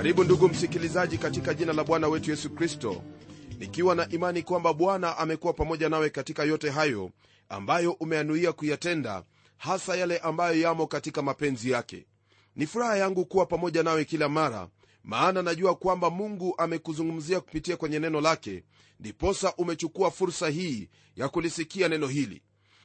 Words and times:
karibu 0.00 0.24
ndugu 0.24 0.48
msikilizaji 0.48 1.18
katika 1.18 1.54
jina 1.54 1.72
la 1.72 1.84
bwana 1.84 2.08
wetu 2.08 2.30
yesu 2.30 2.50
kristo. 2.50 3.02
Nikiwa 3.58 3.94
na 3.94 4.08
imani 4.08 4.42
kwamba 4.42 4.72
bwana 4.74 5.16
amekuwa 5.18 5.52
pamoja 5.52 5.88
nawe 5.88 6.10
katika 6.10 6.44
yote 6.44 6.70
hayo 6.70 7.10
ambayo 7.48 7.92
umeanuia 7.92 8.52
kuyatenda 8.52 9.24
hasa 9.56 9.96
yale 9.96 10.18
ambayo 10.18 10.60
yamo 10.60 10.86
katika 10.86 11.22
mapenzi 11.22 11.70
yake. 11.70 12.06
Ni 12.56 12.66
furaha 12.66 12.96
yangu 12.96 13.24
kuwa 13.26 13.46
pamoja 13.46 13.82
nawe 13.82 14.04
kila 14.04 14.28
mara 14.28 14.68
maana 15.04 15.42
najua 15.42 15.74
kwamba 15.74 16.10
mungu 16.10 16.54
amekuzungumzia 16.58 17.40
kupitia 17.40 17.76
kwenye 17.76 17.98
neno 17.98 18.20
lake 18.20 18.64
ndiposa 19.00 19.54
umechukua 19.56 20.10
fursa 20.10 20.48
hii 20.48 20.88
ya 21.16 21.28
kulisikia 21.28 21.88
neno 21.88 22.06
hili. 22.06 22.42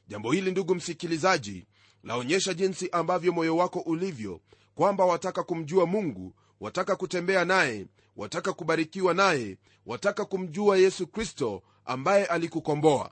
Jambo 0.08 0.32
hili 0.32 0.50
ndugu 0.50 0.74
msikilizaji 0.74 1.66
laonyesha 2.04 2.54
jinsi 2.54 2.88
ambavyo 2.90 3.32
moyo 3.32 3.56
wako 3.56 3.78
ulivyo 3.80 4.40
kwamba 4.74 5.04
wataka 5.04 5.42
kumjua 5.42 5.86
mungu 5.86 6.34
wataka 6.60 6.96
kutembea 6.96 7.44
naye 7.44 7.86
wataka 8.16 8.52
kubarikiwa 8.52 9.14
naye 9.14 9.56
wataka 9.86 10.24
kumjua 10.24 10.78
yesu 10.78 11.06
kristo 11.06 11.62
ambaye 11.84 12.26
alikukomboa. 12.26 13.10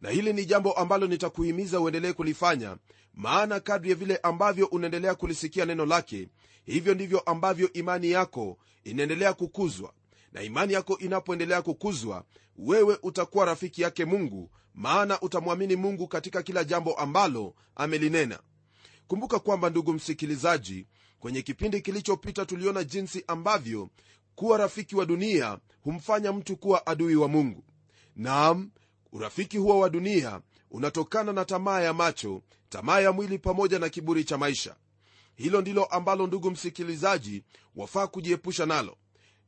Na 0.00 0.10
hili 0.10 0.32
ni 0.32 0.44
jambo 0.46 0.72
ambalo 0.72 1.06
nitakuhimiza 1.06 1.80
uendelee 1.80 2.12
kulifanya 2.12 2.76
maana 3.14 3.60
kadri 3.60 3.90
ya 3.90 3.96
vile 3.96 4.16
ambavyo 4.16 4.66
unaendelea 4.66 5.14
kulisikia 5.14 5.64
neno 5.64 5.86
lake 5.86 6.28
hivyo 6.64 6.94
ndivyo 6.94 7.20
ambavyo 7.20 7.72
imani 7.72 8.10
yako 8.10 8.58
inaendelea 8.84 9.32
kukuzwa. 9.32 9.92
Na 10.32 10.42
imani 10.42 10.72
yako 10.72 10.98
inapoendelea 10.98 11.62
kukuzwa 11.62 12.24
wewe 12.58 12.98
utakuwa 13.02 13.44
rafiki 13.44 13.82
yake 13.82 14.04
mungu 14.04 14.50
maana 14.74 15.20
utamwamini 15.20 15.76
mungu 15.76 16.08
katika 16.08 16.42
kila 16.42 16.64
jambo 16.64 16.94
ambalo 16.94 17.54
amelinena. 17.76 18.38
Kumbuka 19.06 19.38
kwamba 19.38 19.70
ndugu 19.70 19.92
msikilizaji 19.92 20.86
kwenye 21.20 21.42
kipindi 21.42 21.80
kilichopita 21.80 22.46
tuliona 22.46 22.84
jinsi 22.84 23.24
ambavyo 23.26 23.88
kuwa 24.34 24.58
rafiki 24.58 24.96
wa 24.96 25.06
dunia 25.06 25.58
humfanya 25.80 26.32
mtu 26.32 26.56
kuwa 26.56 26.86
adui 26.86 27.16
wa 27.16 27.28
mungu. 27.28 27.64
Naam 28.16 28.70
urafiki 29.12 29.58
huo 29.58 29.78
wa 29.78 29.90
dunia 29.90 30.40
unatokana 30.70 31.32
na 31.32 31.44
tamaa 31.44 31.80
ya 31.80 31.92
macho 31.92 32.42
tamaa 32.68 33.00
ya 33.00 33.12
mwili 33.12 33.38
pamoja 33.38 33.78
na 33.78 33.88
kiburi 33.88 34.24
cha 34.24 34.38
maisha. 34.38 34.76
Hilo 35.34 35.60
ndilo 35.60 35.84
ambalo 35.84 36.26
ndugu 36.26 36.50
msikilizaji 36.50 37.44
wafaa 37.76 38.06
kujiepusha 38.06 38.66
nalo. 38.66 38.96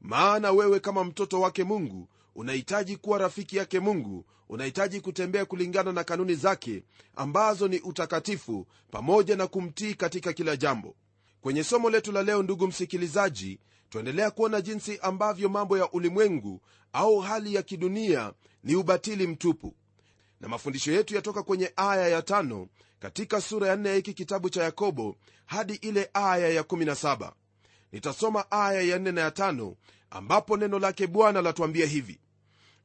Maana 0.00 0.53
wewe 0.53 0.81
kama 0.81 1.05
mtoto 1.05 1.41
wake 1.41 1.65
mungu 1.65 2.09
unahitaji 2.34 2.97
kuwa 2.97 3.19
rafiki 3.19 3.56
yake 3.56 3.81
mungu 3.81 4.25
unahitaji 4.49 5.00
kutembea 5.00 5.44
kulingana 5.44 5.93
na 5.93 6.05
kanuni 6.05 6.34
zake 6.34 6.82
ambazo 7.16 7.69
ni 7.69 7.81
utakatifu 7.81 8.66
pamoja 8.91 9.37
na 9.37 9.47
kumtii 9.47 9.94
katika 9.94 10.32
kila 10.32 10.56
jambo 10.56 10.97
kwenye 11.42 11.64
somo 11.64 11.91
letu 11.91 12.12
la 12.12 12.22
leo 12.22 12.42
ndugu 12.42 12.66
msikilizaji 12.66 13.58
twaendelea 13.91 14.30
kuona 14.30 14.60
jinsi 14.60 14.98
ambavyo 15.03 15.48
mambo 15.48 15.78
ya 15.78 15.91
ulimwengu 15.92 16.60
au 16.92 17.19
hali 17.20 17.54
ya 17.54 17.62
kidunia 17.62 18.32
ni 18.64 18.75
ubatili 18.76 19.26
mtupu. 19.26 19.75
Na 20.41 20.48
mafundisho 20.48 20.92
yetu 20.92 21.14
yatoka 21.14 21.42
kwenye 21.42 21.72
aya 21.76 22.08
ya 22.08 22.22
tano 22.22 22.69
katika 23.00 23.41
sura 23.41 23.69
ya 23.69 23.76
nne 23.76 23.88
ya 23.88 23.94
hiki 23.94 24.14
kitabu 24.14 24.50
cha 24.50 24.62
yakobo 24.62 25.16
hadi 25.47 25.75
ile 25.75 26.10
aya 26.14 26.48
ya 26.48 26.62
17 26.62 27.32
nitasoma 27.92 28.50
aya 28.50 28.82
ya 28.82 28.98
4 28.98 29.12
na 29.12 29.20
ya 29.20 29.31
tano 29.31 29.76
ambapo 30.10 30.56
neno 30.56 30.78
lake 30.78 31.06
bwana 31.06 31.42
latuambia 31.42 31.86
hivi. 31.86 32.20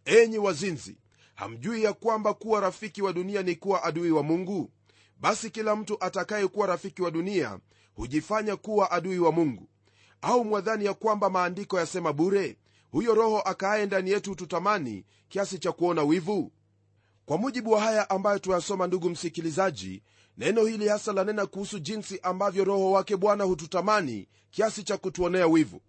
Enyi 0.06 0.38
wazinzi 0.38 0.98
hamjui 1.36 1.84
ya 1.84 1.94
kwamba 1.94 2.34
kuwa 2.34 2.62
rafiki 2.62 3.02
wa 3.02 3.14
dunia 3.14 3.44
ni 3.44 3.56
kuwa 3.56 3.84
adui 3.84 4.12
wa 4.12 4.24
mungu? 4.24 4.72
Basi 5.20 5.50
kila 5.50 5.76
mtu 5.76 6.04
atakayekuwa 6.04 6.68
rafiki 6.68 7.02
wa 7.02 7.12
dunia 7.12 7.60
hujifanya 7.98 8.56
kuwa 8.56 8.92
adui 8.92 9.20
wa 9.20 9.32
mungu? 9.32 9.68
Au 10.22 10.46
mwadhani 10.46 10.86
ya 10.86 10.94
kwamba 10.94 11.30
maandiko 11.30 11.80
yasema 11.80 12.14
bure 12.14 12.58
huyo 12.92 13.14
roho 13.16 13.40
akaaye 13.40 13.86
ndani 13.86 14.10
yetu 14.12 14.36
tutamani 14.36 15.06
kiasi 15.30 15.60
cha 15.60 15.72
kuona 15.72 16.04
wivu? 16.04 16.52
Kwa 17.26 17.38
mujibu 17.38 17.72
wa 17.72 17.82
haya 17.82 18.10
ambayo 18.10 18.40
tuyasoma 18.40 18.88
ndugu 18.88 19.10
msikilizaji 19.10 20.04
neno 20.38 20.66
hili 20.66 20.88
hasa 20.88 21.14
lanena 21.14 21.46
kuhusu 21.46 21.80
jinsi 21.80 22.20
ambavyo 22.24 22.64
roho 22.64 22.92
wake 22.92 23.16
bwana 23.18 23.44
hututamani 23.44 24.28
kiasi 24.52 24.84
cha 24.84 24.98
kutuonea 24.98 25.48
wivu. 25.48 25.82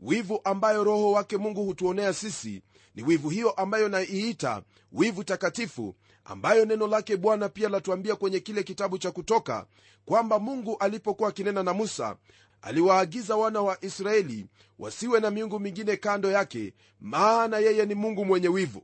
Wivu 0.00 0.40
ambayo 0.44 0.84
roho 0.84 1.12
wake 1.12 1.36
mungu 1.36 1.64
hutuonea 1.64 2.12
sisi 2.12 2.62
ni 2.94 3.02
wivu 3.02 3.28
hiyo 3.30 3.50
ambayo 3.50 3.88
naiita 3.88 4.62
wivu 4.92 5.24
takatifu 5.24 5.94
ambayo 6.24 6.64
neno 6.64 6.86
lake 6.86 7.16
bwana 7.16 7.48
pia 7.48 7.68
latuambia 7.68 8.16
kwenye 8.16 8.40
kile 8.40 8.62
kitabu 8.62 8.98
cha 8.98 9.10
kutoka 9.10 9.66
kwamba 10.04 10.38
mungu 10.38 10.76
alipokuwa 10.78 11.28
akinena 11.28 11.62
na 11.62 11.72
musa 11.72 12.16
aliwaagiza 12.62 13.36
wana 13.36 13.60
wa 13.60 13.84
israeli 13.84 14.46
wasiwe 14.78 15.20
na 15.20 15.30
miungu 15.30 15.60
mingine 15.60 15.96
kando 15.96 16.30
yake 16.30 16.74
maana 17.00 17.58
yeye 17.58 17.86
ni 17.86 17.94
mungu 17.94 18.24
mwenye 18.24 18.48
wivu. 18.48 18.82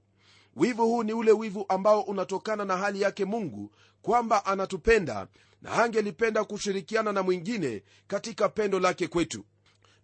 Wivu 0.56 0.82
huu 0.84 1.02
ni 1.02 1.12
ule 1.12 1.32
wivu 1.32 1.64
ambao 1.68 2.00
unatokana 2.00 2.64
na 2.64 2.76
hali 2.76 3.00
yake 3.00 3.24
mungu 3.24 3.72
kwamba 4.02 4.46
anatupenda 4.46 5.26
na 5.62 5.72
angelipenda 5.84 6.44
kushirikiana 6.44 7.12
na 7.12 7.22
mwingine 7.22 7.82
katika 8.06 8.48
pendo 8.48 8.80
lake 8.80 9.08
kwetu. 9.08 9.44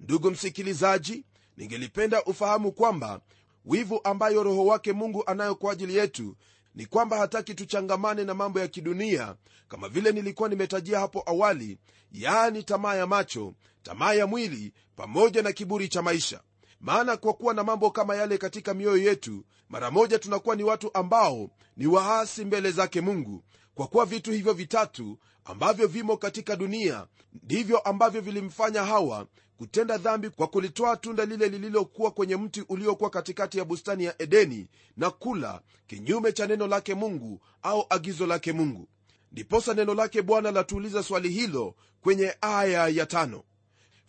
Ndugu 0.01 0.31
msikilizaji 0.31 1.25
ningelipenda 1.57 2.25
ufahamu 2.25 2.73
kwamba 2.73 3.21
wivu 3.65 4.01
ambayo 4.05 4.43
roho 4.43 4.67
wake 4.67 4.93
mungu 4.93 5.23
anayo 5.27 5.55
kwa 5.55 5.73
ajili 5.73 5.97
yetu 5.97 6.37
ni 6.75 6.87
kwamba 6.87 7.19
hataki 7.19 7.55
tuchangamane 7.55 8.25
na 8.25 8.35
mambo 8.35 8.61
ya 8.61 8.69
kidunia 8.69 9.37
kama 9.69 9.89
vile 9.89 10.13
nilikuwa 10.13 10.49
nimetajia 10.49 10.99
hapo 11.01 11.23
awali 11.27 11.79
yaani 12.13 12.63
tamaa 12.63 12.95
ya 12.95 13.07
macho 13.07 13.55
tamaa 13.83 14.13
ya 14.15 14.27
mwili 14.27 14.73
pamoja 14.97 15.43
na 15.43 15.53
kiburi 15.53 15.89
cha 15.89 16.03
maisha 16.03 16.41
maana 16.85 17.17
kwa 17.17 17.33
kuwa 17.33 17.55
na 17.55 17.65
mambo 17.65 17.91
kama 17.91 18.17
yale 18.17 18.39
katika 18.39 18.75
mioyo 18.75 18.97
yetu 19.03 19.45
mara 19.69 19.91
moja 19.91 20.19
tunakuwa 20.19 20.57
ni 20.57 20.63
watu 20.65 20.91
ambao 20.95 21.51
ni 21.77 21.87
waasi 21.87 22.45
mbele 22.45 22.71
zake 22.71 23.01
mungu. 23.01 23.45
Kwa 23.75 23.87
kuwa 23.87 24.07
vitu 24.07 24.33
hivyo 24.33 24.53
vitatu 24.53 25.19
ambavyo 25.45 25.87
vimo 25.87 26.17
katika 26.17 26.57
dunia 26.57 27.07
ndivyo 27.43 27.79
ambavyo 27.79 28.21
vilimfanya 28.21 28.85
hawa 28.85 29.27
kutenda 29.57 29.99
dhambi 29.99 30.31
kwa 30.31 30.47
kulitoa 30.47 30.97
tunda 30.97 31.25
lile 31.25 31.49
lililokuwa 31.49 32.11
kwenye 32.11 32.37
mti 32.37 32.65
uliokuwa 32.69 33.11
katikati 33.11 33.59
ya 33.59 33.65
bustani 33.65 34.05
ya 34.05 34.23
edeni 34.23 34.69
na 34.97 35.11
kula 35.11 35.61
kinyume 35.87 36.33
cha 36.33 36.47
neno 36.47 36.67
lake 36.67 36.95
mungu 36.95 37.41
au 37.63 37.87
agizo 37.91 38.27
lake 38.27 38.53
mungu. 38.53 38.89
Ndiposa 39.33 39.75
neno 39.75 39.95
lake 39.95 40.23
bwana 40.23 40.51
latuuliza 40.51 41.03
swali 41.03 41.29
hilo 41.29 41.75
kwenye 42.01 42.35
aya 42.41 42.89
ya 42.89 43.07
tano. 43.07 43.43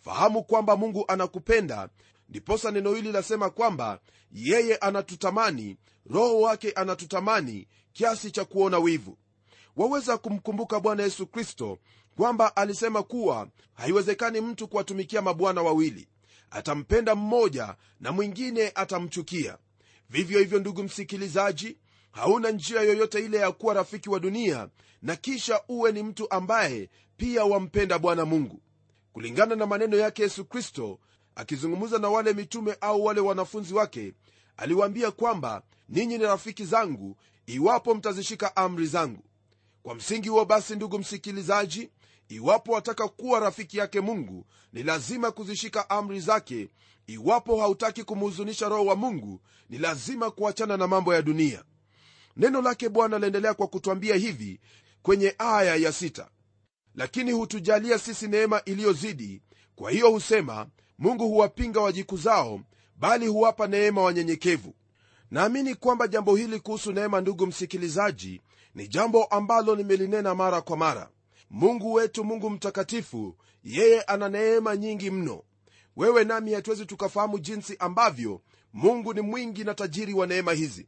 Fahamu 0.00 0.44
kwamba 0.44 0.76
mungu 0.76 1.04
anakupenda 1.08 1.88
ndiposa 2.28 2.70
neno 2.70 2.94
hili 2.94 3.12
lasema 3.12 3.50
kwamba 3.50 4.00
yeye 4.32 4.76
anatutamani 4.76 5.76
roho 6.10 6.40
wake 6.40 6.70
anatutamani 6.72 7.68
kiasi 7.92 8.30
cha 8.30 8.44
kuona 8.44 8.78
wivu. 8.78 9.18
Waweza 9.76 10.18
kumkumbuka 10.18 10.80
bwana 10.80 11.02
yesu 11.02 11.26
kristo 11.26 11.78
kwamba 12.16 12.56
alisema 12.56 13.02
kuwa 13.02 13.48
haiwezekani 13.74 14.40
mtu 14.40 14.68
kuwatumikia 14.68 15.22
mabwana 15.22 15.62
wawili. 15.62 16.08
Atampenda 16.50 17.14
mmoja 17.14 17.74
na 18.00 18.12
mwingine 18.12 18.72
atamchukia. 18.74 19.58
Vivyo 20.10 20.38
hivyo 20.38 20.58
ndugu 20.58 20.82
msikilizaji 20.82 21.76
hauna 22.12 22.50
njia 22.50 22.80
yoyote 22.80 23.24
ile 23.24 23.36
ya 23.38 23.52
kuwa 23.52 23.74
rafiki 23.74 24.10
wa 24.10 24.20
dunia 24.20 24.68
na 25.02 25.16
kisha 25.16 25.60
uwe 25.68 25.92
ni 25.92 26.02
mtu 26.02 26.30
ambaye 26.30 26.90
pia 27.16 27.44
wampenda 27.44 27.98
bwana 27.98 28.24
mungu. 28.24 28.60
Kulingana 29.12 29.56
na 29.56 29.66
maneno 29.66 29.96
yake 29.96 30.22
yesu 30.22 30.44
kristo 30.44 30.98
akizungumza 31.36 31.98
na 31.98 32.08
wale 32.08 32.32
mitume 32.32 32.76
au 32.80 33.04
wale 33.04 33.20
wanafunzi 33.20 33.74
wake 33.74 34.12
aliwaambia 34.56 35.10
kwamba 35.10 35.62
ninyi 35.88 36.18
ni 36.18 36.24
rafiki 36.24 36.64
zangu 36.64 37.16
iwapo 37.46 37.94
mtazishika 37.94 38.56
amri 38.56 38.86
zangu. 38.86 39.24
Kwa 39.82 39.94
msingi 39.94 40.28
huo 40.28 40.44
basi 40.44 40.76
ndugu 40.76 40.98
msikilizaji 40.98 41.90
iwapo 42.28 42.72
wataka 42.72 43.08
kuwa 43.08 43.40
rafiki 43.40 43.78
yake 43.78 44.00
mungu 44.00 44.46
ni 44.72 44.82
lazima 44.82 45.30
kuzishika 45.30 45.90
amri 45.90 46.20
zake. 46.20 46.68
Iwapo 47.06 47.60
hautaki 47.60 48.04
kumhuzunisha 48.04 48.68
roho 48.68 48.84
wa 48.86 48.96
mungu 48.96 49.40
ni 49.70 49.78
lazima 49.78 50.30
kuachana 50.30 50.76
na 50.76 50.86
mambo 50.86 51.14
ya 51.14 51.22
dunia. 51.22 51.64
Neno 52.36 52.62
lake 52.62 52.88
bwana 52.88 53.18
laendelea 53.18 53.54
kwa 53.54 53.66
kutwambia 53.66 54.14
hivi 54.16 54.60
kwenye 55.02 55.34
aya 55.38 55.76
ya 55.76 55.92
sita. 55.92 56.28
Lakini 56.94 57.32
hutujalia 57.32 57.98
sisi 57.98 58.28
neema 58.28 58.62
iliyozidi 58.64 59.42
kwa 59.74 59.90
hiyo 59.90 60.10
husema 60.10 60.66
mungu 60.98 61.28
huwapinga 61.28 61.80
wajikuzao 61.80 62.60
bali 62.98 63.26
huwapa 63.26 63.66
neema 63.66 64.02
wanyenyekevu. 64.02 64.74
Naamini 65.30 65.74
kwamba 65.74 66.08
jambo 66.08 66.36
hili 66.36 66.60
kuhusu 66.60 66.92
neema 66.92 67.20
ndugu 67.20 67.46
msikilizaji 67.46 68.40
ni 68.74 68.88
jambo 68.88 69.24
ambalo 69.24 69.76
nimelinena 69.76 70.34
mara 70.34 70.60
kwa 70.60 70.76
mara. 70.76 71.08
Mungu 71.50 71.92
wetu 71.92 72.24
mungu 72.24 72.50
mtakatifu 72.50 73.36
yeye 73.64 74.02
ana 74.02 74.28
neema 74.28 74.76
nyingi 74.76 75.10
mno. 75.10 75.42
Wewe 75.96 76.24
nami 76.24 76.52
hatuwezi 76.52 76.86
tukafahamu 76.86 77.38
jinsi 77.38 77.76
ambavyo 77.78 78.40
mungu 78.72 79.14
ni 79.14 79.20
mwingi 79.20 79.64
na 79.64 79.74
tajiri 79.74 80.14
wa 80.14 80.26
neema 80.26 80.52
hizi. 80.52 80.86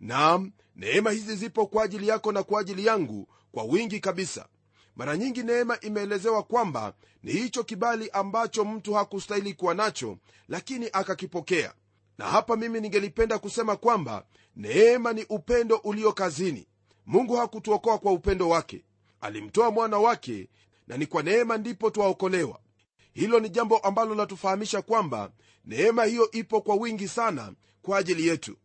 Naam 0.00 0.52
neema 0.76 1.10
hizi 1.10 1.36
zipo 1.36 1.66
kwa 1.66 1.84
ajili 1.84 2.08
yako 2.08 2.32
na 2.32 2.42
kwa 2.42 2.60
ajili 2.60 2.86
yangu 2.86 3.28
kwa 3.52 3.64
wingi 3.64 4.00
kabisa 4.00 4.46
mara 4.96 5.16
nyingi 5.16 5.42
neema 5.42 5.80
imeelezewa 5.80 6.42
kwamba 6.42 6.94
ni 7.22 7.32
hicho 7.32 7.64
kibali 7.64 8.10
ambacho 8.10 8.64
mtu 8.64 8.94
hakustahili 8.94 9.54
kuwa 9.54 9.74
nacho 9.74 10.18
lakini 10.48 10.88
akakipokea. 10.92 11.74
Na 12.18 12.24
hapa 12.26 12.56
mimi 12.56 12.80
ningelipenda 12.80 13.38
kusema 13.38 13.76
kwamba 13.76 14.24
neema 14.56 15.12
ni 15.12 15.24
upendo 15.28 15.76
ulio 15.76 16.12
kazini. 16.12 16.66
Mungu 17.06 17.36
hakutuokoa 17.36 17.98
kwa 17.98 18.12
upendo 18.12 18.48
wake. 18.48 18.84
Alimtoa 19.20 19.70
mwana 19.70 19.98
wake 19.98 20.48
na 20.86 20.96
ni 20.96 21.06
kwa 21.06 21.22
neema 21.22 21.58
ndipo 21.58 21.90
twaokolewa. 21.90 22.60
Hilo 23.12 23.40
ni 23.40 23.48
jambo 23.48 23.78
ambalo 23.78 24.14
latufahamisha 24.14 24.82
kwamba 24.82 25.30
neema 25.64 26.04
hiyo 26.04 26.30
ipo 26.30 26.60
kwa 26.60 26.74
wingi 26.76 27.08
sana 27.08 27.52
kwa 27.82 27.98
ajili 27.98 28.26
yetu. 28.28 28.56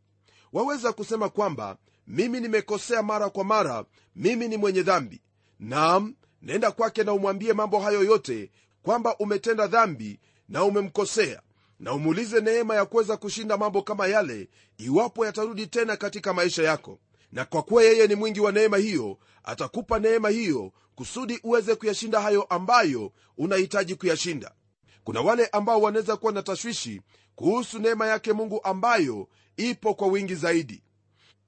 Waweza 0.54 0.94
kusema 0.94 1.30
kwamba 1.30 1.78
mimi 2.08 2.40
nimekosea 2.40 3.04
mara 3.04 3.30
kwa 3.30 3.44
mara 3.44 3.86
mimi 4.16 4.48
ni 4.48 4.58
mwenye 4.58 4.82
dhambi. 4.84 5.22
Nam 5.60 6.16
nenda 6.42 6.72
kwake 6.72 7.04
na 7.04 7.14
umwambie 7.14 7.54
mambo 7.54 7.80
hayo 7.80 8.04
yote 8.04 8.52
kwamba 8.84 9.18
umetenda 9.18 9.68
dhambi 9.68 10.20
na 10.50 10.64
umemkosea 10.64 11.42
na 11.80 11.94
umuulize 11.94 12.42
neema 12.42 12.76
ya 12.76 12.86
kuweza 12.86 13.18
kushinda 13.18 13.58
mambo 13.58 13.82
kama 13.82 14.08
yale 14.08 14.50
iwapo 14.78 15.26
yatarudi 15.26 15.68
tena 15.68 15.98
katika 15.98 16.34
maisha 16.34 16.64
yako. 16.64 17.00
Na 17.32 17.46
kwa 17.46 17.64
kuwa 17.64 17.84
yeye 17.84 18.08
ni 18.08 18.16
mwingi 18.16 18.40
wa 18.40 18.52
neema 18.52 18.78
hiyo 18.78 19.18
atakupa 19.44 20.00
neema 20.00 20.30
hiyo 20.30 20.72
kusudi 20.96 21.40
uweze 21.44 21.76
kuyashinda 21.76 22.22
hayo 22.22 22.44
ambayo 22.44 23.12
unahitaji 23.38 23.96
kuyashinda. 23.96 24.52
Kuna 25.04 25.22
wale 25.22 25.46
ambao 25.46 25.82
wanaweza 25.82 26.18
kuwa 26.18 26.32
na 26.32 26.44
tashwishi 26.44 27.02
kuhusu 27.36 27.80
neema 27.80 28.08
yake 28.08 28.34
mungu 28.34 28.60
ambayo 28.64 29.28
ipo 29.58 29.94
kwa 29.94 30.08
wingi 30.08 30.36
zaidi 30.36 30.84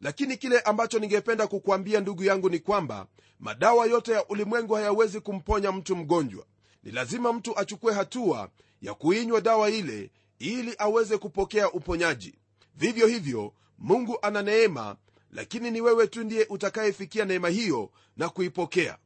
lakini 0.04 0.38
kile 0.38 0.60
ambacho 0.60 1.00
ningependa 1.00 1.48
kukuambia 1.48 2.00
ndugu 2.00 2.24
yangu 2.24 2.50
ni 2.50 2.60
kwamba 2.60 3.08
madawa 3.40 3.86
yote 3.86 4.12
ya 4.12 4.28
ulimwengu 4.28 4.74
hayawezi 4.74 5.20
kumponya 5.20 5.72
mtu 5.72 5.96
mgonjwa. 5.96 6.46
Ni 6.84 6.92
lazima 6.92 7.34
mtu 7.34 7.60
achukue 7.60 7.94
hatua 7.94 8.50
ya 8.82 8.94
kuinywa 8.94 9.42
dawa 9.42 9.70
ile 9.70 10.12
ili 10.40 10.76
aweze 10.78 11.18
kupokea 11.18 11.72
uponyaji. 11.72 12.36
Vivyo 12.76 13.08
hivyo 13.08 13.54
mungu 13.78 14.18
ana 14.22 14.42
neema 14.42 14.96
lakini 15.32 15.72
ni 15.72 15.82
wewe 15.82 16.08
tu 16.08 16.24
ndiye 16.24 16.46
utakayefikia 16.50 17.26
neema 17.26 17.50
hiyo 17.50 17.92
na 18.18 18.30
kuipokea. 18.30 18.98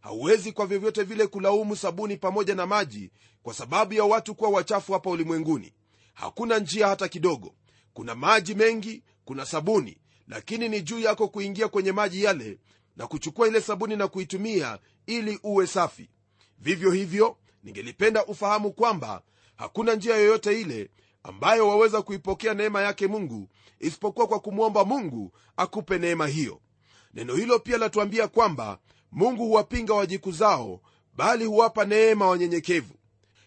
Hauwezi 0.00 0.52
kwa 0.52 0.66
vyovyote 0.66 1.02
vile 1.02 1.26
kulaumu 1.26 1.76
sabuni 1.76 2.16
pamoja 2.16 2.54
na 2.54 2.66
maji 2.66 3.10
kwa 3.42 3.54
sababu 3.54 3.94
ya 3.94 4.04
watu 4.04 4.34
kuwa 4.34 4.50
wachafu 4.50 4.92
hapa 4.92 5.10
ulimwenguni. 5.10 5.72
Hakuna 6.14 6.58
njia 6.58 6.86
hata 6.88 7.08
kidogo. 7.08 7.54
Kuna 7.92 8.14
maji 8.14 8.54
mengi 8.54 9.02
kuna 9.24 9.46
sabuni 9.46 9.99
lakini 10.30 10.68
ni 10.68 10.82
juu 10.82 10.98
yako 10.98 11.28
kuingia 11.28 11.68
kwenye 11.68 11.92
maji 11.92 12.24
yale 12.24 12.58
na 12.96 13.06
kuchukua 13.06 13.48
ile 13.48 13.60
sabuni 13.60 13.96
na 13.96 14.08
kuitumia 14.08 14.78
ili 15.06 15.38
uwe 15.42 15.66
safi. 15.66 16.10
Vivyo 16.58 16.90
hivyo 16.90 17.36
ningelipenda 17.64 18.26
ufahamu 18.26 18.72
kwamba 18.72 19.22
hakuna 19.56 19.94
njia 19.94 20.16
yoyote 20.16 20.60
ile 20.60 20.90
ambayo 21.22 21.68
waweza 21.68 22.02
kuipokea 22.02 22.54
neema 22.54 22.82
yake 22.82 23.06
mungu 23.06 23.48
isipokuwa 23.78 24.26
kwa 24.26 24.40
kumwomba 24.40 24.84
mungu 24.84 25.32
akupe 25.56 25.98
neema 25.98 26.26
hiyo. 26.26 26.60
Neno 27.14 27.34
hilo 27.34 27.58
pia 27.58 27.78
latuambia 27.78 28.28
kwamba 28.28 28.78
mungu 29.12 29.44
huwapinga 29.44 29.94
wajikuzao 29.94 30.80
bali 31.16 31.44
huwapa 31.44 31.84
neema 31.84 32.26
wanyenyekevu. 32.26 32.94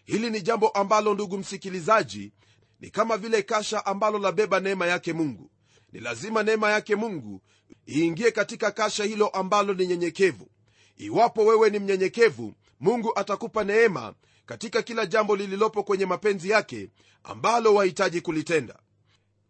Hili 0.04 0.30
ni 0.30 0.40
jambo 0.40 0.68
ambalo 0.68 1.14
ndugu 1.14 1.38
msikilizaji 1.38 2.32
ni 2.80 2.90
kama 2.90 3.16
vile 3.16 3.42
kasha 3.42 3.86
ambalo 3.86 4.18
labeba 4.18 4.60
neema 4.60 4.86
yake 4.86 5.12
mungu 5.12 5.50
ni 5.94 6.00
lazima 6.00 6.42
neema 6.42 6.70
yake 6.70 6.96
mungu 6.96 7.42
iingie 7.88 8.30
katika 8.30 8.70
kasha 8.70 9.04
hilo 9.04 9.28
ambalo 9.28 9.74
ni 9.74 9.86
nyenyekevu. 9.86 10.48
Iwapo 10.96 11.44
wewe 11.44 11.70
ni 11.70 11.78
mnyenyekevu 11.78 12.54
mungu 12.80 13.18
atakupa 13.18 13.64
neema 13.64 14.14
katika 14.46 14.82
kila 14.82 15.06
jambo 15.06 15.36
lililopo 15.36 15.82
kwenye 15.82 16.06
mapenzi 16.06 16.50
yake 16.50 16.90
ambalo 17.24 17.74
wahitaji 17.74 18.20
kulitenda. 18.20 18.78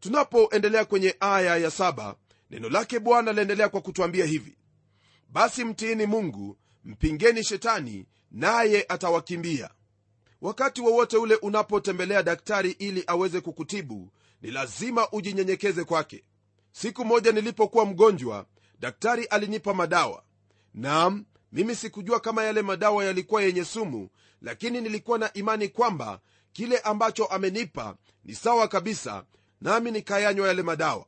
Tunapoendelea 0.01 0.85
kwenye 0.85 1.17
aya 1.21 1.57
ya 1.57 1.71
saba 1.71 2.17
neno 2.51 2.69
lake 2.69 2.99
bwana 2.99 3.33
laendelea 3.33 3.69
kwa 3.69 3.81
kutwambia 3.81 4.25
hivi. 4.27 4.57
Basi 5.29 5.65
mtiini 5.65 6.07
mungu 6.07 6.59
mpingeni 6.85 7.45
shetani 7.45 8.07
naye 8.31 8.85
atawakimbia. 8.89 9.71
Wakati 10.41 10.81
wowote 10.81 11.17
ule 11.17 11.35
unapotembelea 11.35 12.23
daktari 12.23 12.71
ili 12.71 13.05
aweze 13.07 13.41
kukutibu 13.41 14.11
ni 14.43 14.51
lazima 14.51 15.11
ujinyenyekeze 15.13 15.85
kwake 15.85 16.25
siku 16.75 17.05
moja 17.05 17.33
nilipokuwa 17.33 17.87
mgonjwa 17.87 18.47
daktari 18.81 19.25
alinipa 19.25 19.75
madawa. 19.75 20.23
Nam 20.75 21.25
mimi 21.53 21.75
sikujua 21.77 22.21
kama 22.21 22.45
yale 22.45 22.63
madawa 22.63 23.05
yalikuwa 23.05 23.43
yenye 23.43 23.65
sumu 23.65 24.09
lakini 24.43 24.81
nilikuwa 24.81 25.19
na 25.19 25.33
imani 25.33 25.69
kwamba 25.69 26.21
kile 26.53 26.79
ambacho 26.79 27.25
amenipa 27.27 27.97
ni 28.25 28.35
sawa 28.35 28.69
kabisa 28.69 29.25
nami 29.61 29.91
nikayanywa 29.91 30.49
yale 30.49 30.63
madawa. 30.63 31.07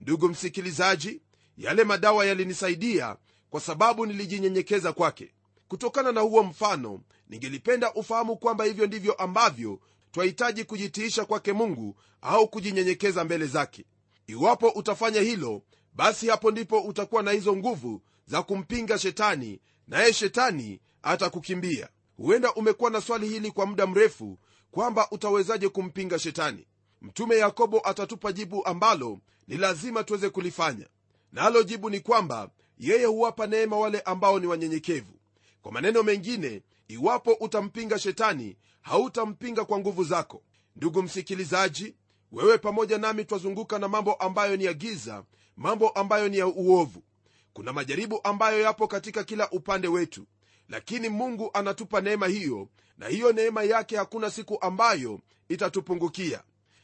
Ndugu 0.00 0.28
msikilizaji 0.28 1.20
yale 1.58 1.84
madawa 1.84 2.26
yalinisaidia 2.26 3.16
kwa 3.50 3.60
sababu 3.60 4.06
nilijinyenyekeza 4.06 4.92
kwake. 4.92 5.32
Kutokana 5.68 6.12
na 6.12 6.20
huo 6.20 6.42
mfano 6.42 7.00
ningelipenda 7.28 7.94
ufahamu 7.94 8.36
kwamba 8.36 8.64
hivyo 8.64 8.86
ndivyo 8.86 9.12
ambavyo 9.12 9.80
twahitaji 10.12 10.64
kujitiisha 10.64 11.24
kwake 11.24 11.52
mungu 11.52 11.96
au 12.22 12.48
kujinyenyekeza 12.48 13.24
mbele 13.24 13.46
zake 13.46 13.84
iwapo 14.32 14.68
utafanya 14.68 15.20
hilo 15.20 15.62
basi 15.94 16.28
hapo 16.28 16.50
ndipo 16.50 16.80
utakuwa 16.80 17.22
na 17.22 17.30
hizo 17.30 17.56
nguvu 17.56 18.02
za 18.26 18.42
kumpinga 18.42 18.98
shetani 18.98 19.60
naye 19.88 20.12
shetani 20.12 20.80
atakukimbia. 21.02 21.88
Huenda 22.16 22.54
umekuwa 22.54 22.90
na 22.90 23.00
swali 23.00 23.28
hili 23.28 23.50
kwa 23.50 23.66
muda 23.66 23.86
mrefu 23.86 24.38
kwamba 24.70 25.10
utawezaje 25.10 25.68
kumpinga 25.68 26.18
shetani. 26.18 26.66
Mtume 27.02 27.36
yakobo 27.36 27.80
atatupa 27.84 28.32
jibu 28.32 28.66
ambalo 28.66 29.18
ni 29.48 29.56
lazima 29.56 30.04
tuweze 30.04 30.30
kulifanya. 30.30 30.86
Nalo 31.32 31.58
na 31.58 31.64
jibu 31.64 31.90
ni 31.90 32.00
kwamba 32.00 32.50
yeye 32.78 33.04
huwapa 33.04 33.46
neema 33.46 33.76
wale 33.76 34.00
ambao 34.00 34.38
ni 34.38 34.46
wanyenyekevu. 34.46 35.14
Kwa 35.62 35.72
maneno 35.72 36.02
mengine 36.02 36.62
iwapo 36.88 37.32
utampinga 37.32 37.98
shetani 37.98 38.56
hautampinga 38.80 39.64
kwa 39.64 39.78
nguvu 39.78 40.04
zako. 40.04 40.42
Ndugu 40.76 41.02
msikilizaji 41.02 41.94
wewe 42.32 42.58
pamoja 42.58 42.98
nami 42.98 43.24
twazunguka 43.24 43.78
na 43.78 43.88
mambo 43.88 44.14
ambayo 44.14 44.56
ni 44.56 44.64
ya 44.64 44.72
giza 44.74 45.24
mambo 45.56 45.88
ambayo 45.88 46.28
ni 46.28 46.38
ya 46.38 46.46
uovu. 46.46 47.02
Kuna 47.52 47.72
majaribu 47.72 48.20
ambayo 48.24 48.60
yapo 48.60 48.88
katika 48.88 49.24
kila 49.24 49.50
upande 49.50 49.88
wetu. 49.88 50.26
Lakini 50.68 51.08
mungu 51.08 51.50
anatupa 51.54 52.00
neema 52.00 52.26
hiyo 52.26 52.68
na 52.98 53.08
hiyo 53.08 53.32
neema 53.32 53.62
yake 53.62 53.96
hakuna 53.96 54.30
siku 54.30 54.58
ambayo 54.60 55.20
itatupungukia. 55.48 56.42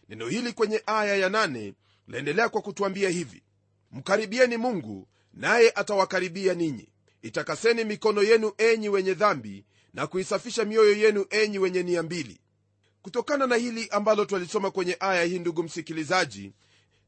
Neno 0.08 0.28
hili 0.28 0.52
kwenye 0.52 0.82
aya 0.86 1.16
ya 1.16 1.28
nane 1.28 1.74
laendelea 2.08 2.48
kwa 2.48 2.62
kutwambia 2.62 3.08
hivi. 3.08 3.42
Mkaribieni 3.92 4.56
mungu 4.56 5.08
naye 5.34 5.70
atawakaribia 5.74 6.54
ninyi. 6.54 6.88
Itakaseni 7.22 7.84
mikono 7.84 8.22
yenu 8.22 8.52
enyi 8.58 8.88
wenye 8.88 9.14
dhambi 9.14 9.64
na 9.94 10.06
kuisafisha 10.06 10.64
mioyo 10.64 10.92
yenu 10.96 11.26
enyi 11.30 11.58
wenye 11.58 11.82
nia 11.82 12.02
mbili 12.02 12.40
kutokana 13.02 13.46
na 13.46 13.56
hili 13.56 13.88
ambalo 13.88 14.24
twalisoma 14.24 14.70
kwenye 14.70 14.96
aya 15.00 15.24
hii 15.24 15.38
ndugu 15.38 15.62
msikilizaji 15.62 16.52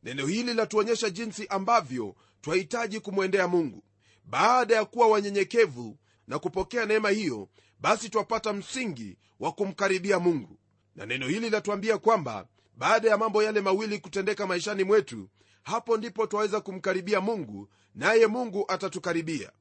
neno 0.02 0.26
hili 0.26 0.54
latuonyesha 0.54 1.10
jinsi 1.10 1.46
ambavyo 1.46 2.14
twahitaji 2.40 3.00
kumwendea 3.00 3.48
mungu. 3.48 3.82
Baada 4.24 4.74
ya 4.76 4.84
kuwa 4.84 5.06
wanyenyekevu 5.08 5.96
na 6.26 6.38
kupokea 6.38 6.86
neema 6.86 7.10
hiyo 7.10 7.48
basi 7.80 8.08
twapata 8.08 8.52
msingi 8.52 9.18
wa 9.40 9.52
kumkaribia 9.52 10.18
mungu. 10.18 10.58
Na 10.96 11.06
neno 11.06 11.28
hili 11.28 11.50
latuambia 11.50 11.98
kwamba 11.98 12.46
baada 12.76 13.10
ya 13.10 13.18
mambo 13.18 13.42
yale 13.42 13.60
mawili 13.60 13.98
kutendeka 13.98 14.46
maishani 14.46 14.84
mwetu 14.84 15.28
hapo 15.62 15.96
ndipo 15.96 16.26
twaweza 16.26 16.60
kumkaribia 16.60 17.20
mungu 17.20 17.68
naye 17.94 18.26
mungu 18.26 18.64
atatukaribia. 18.68 19.52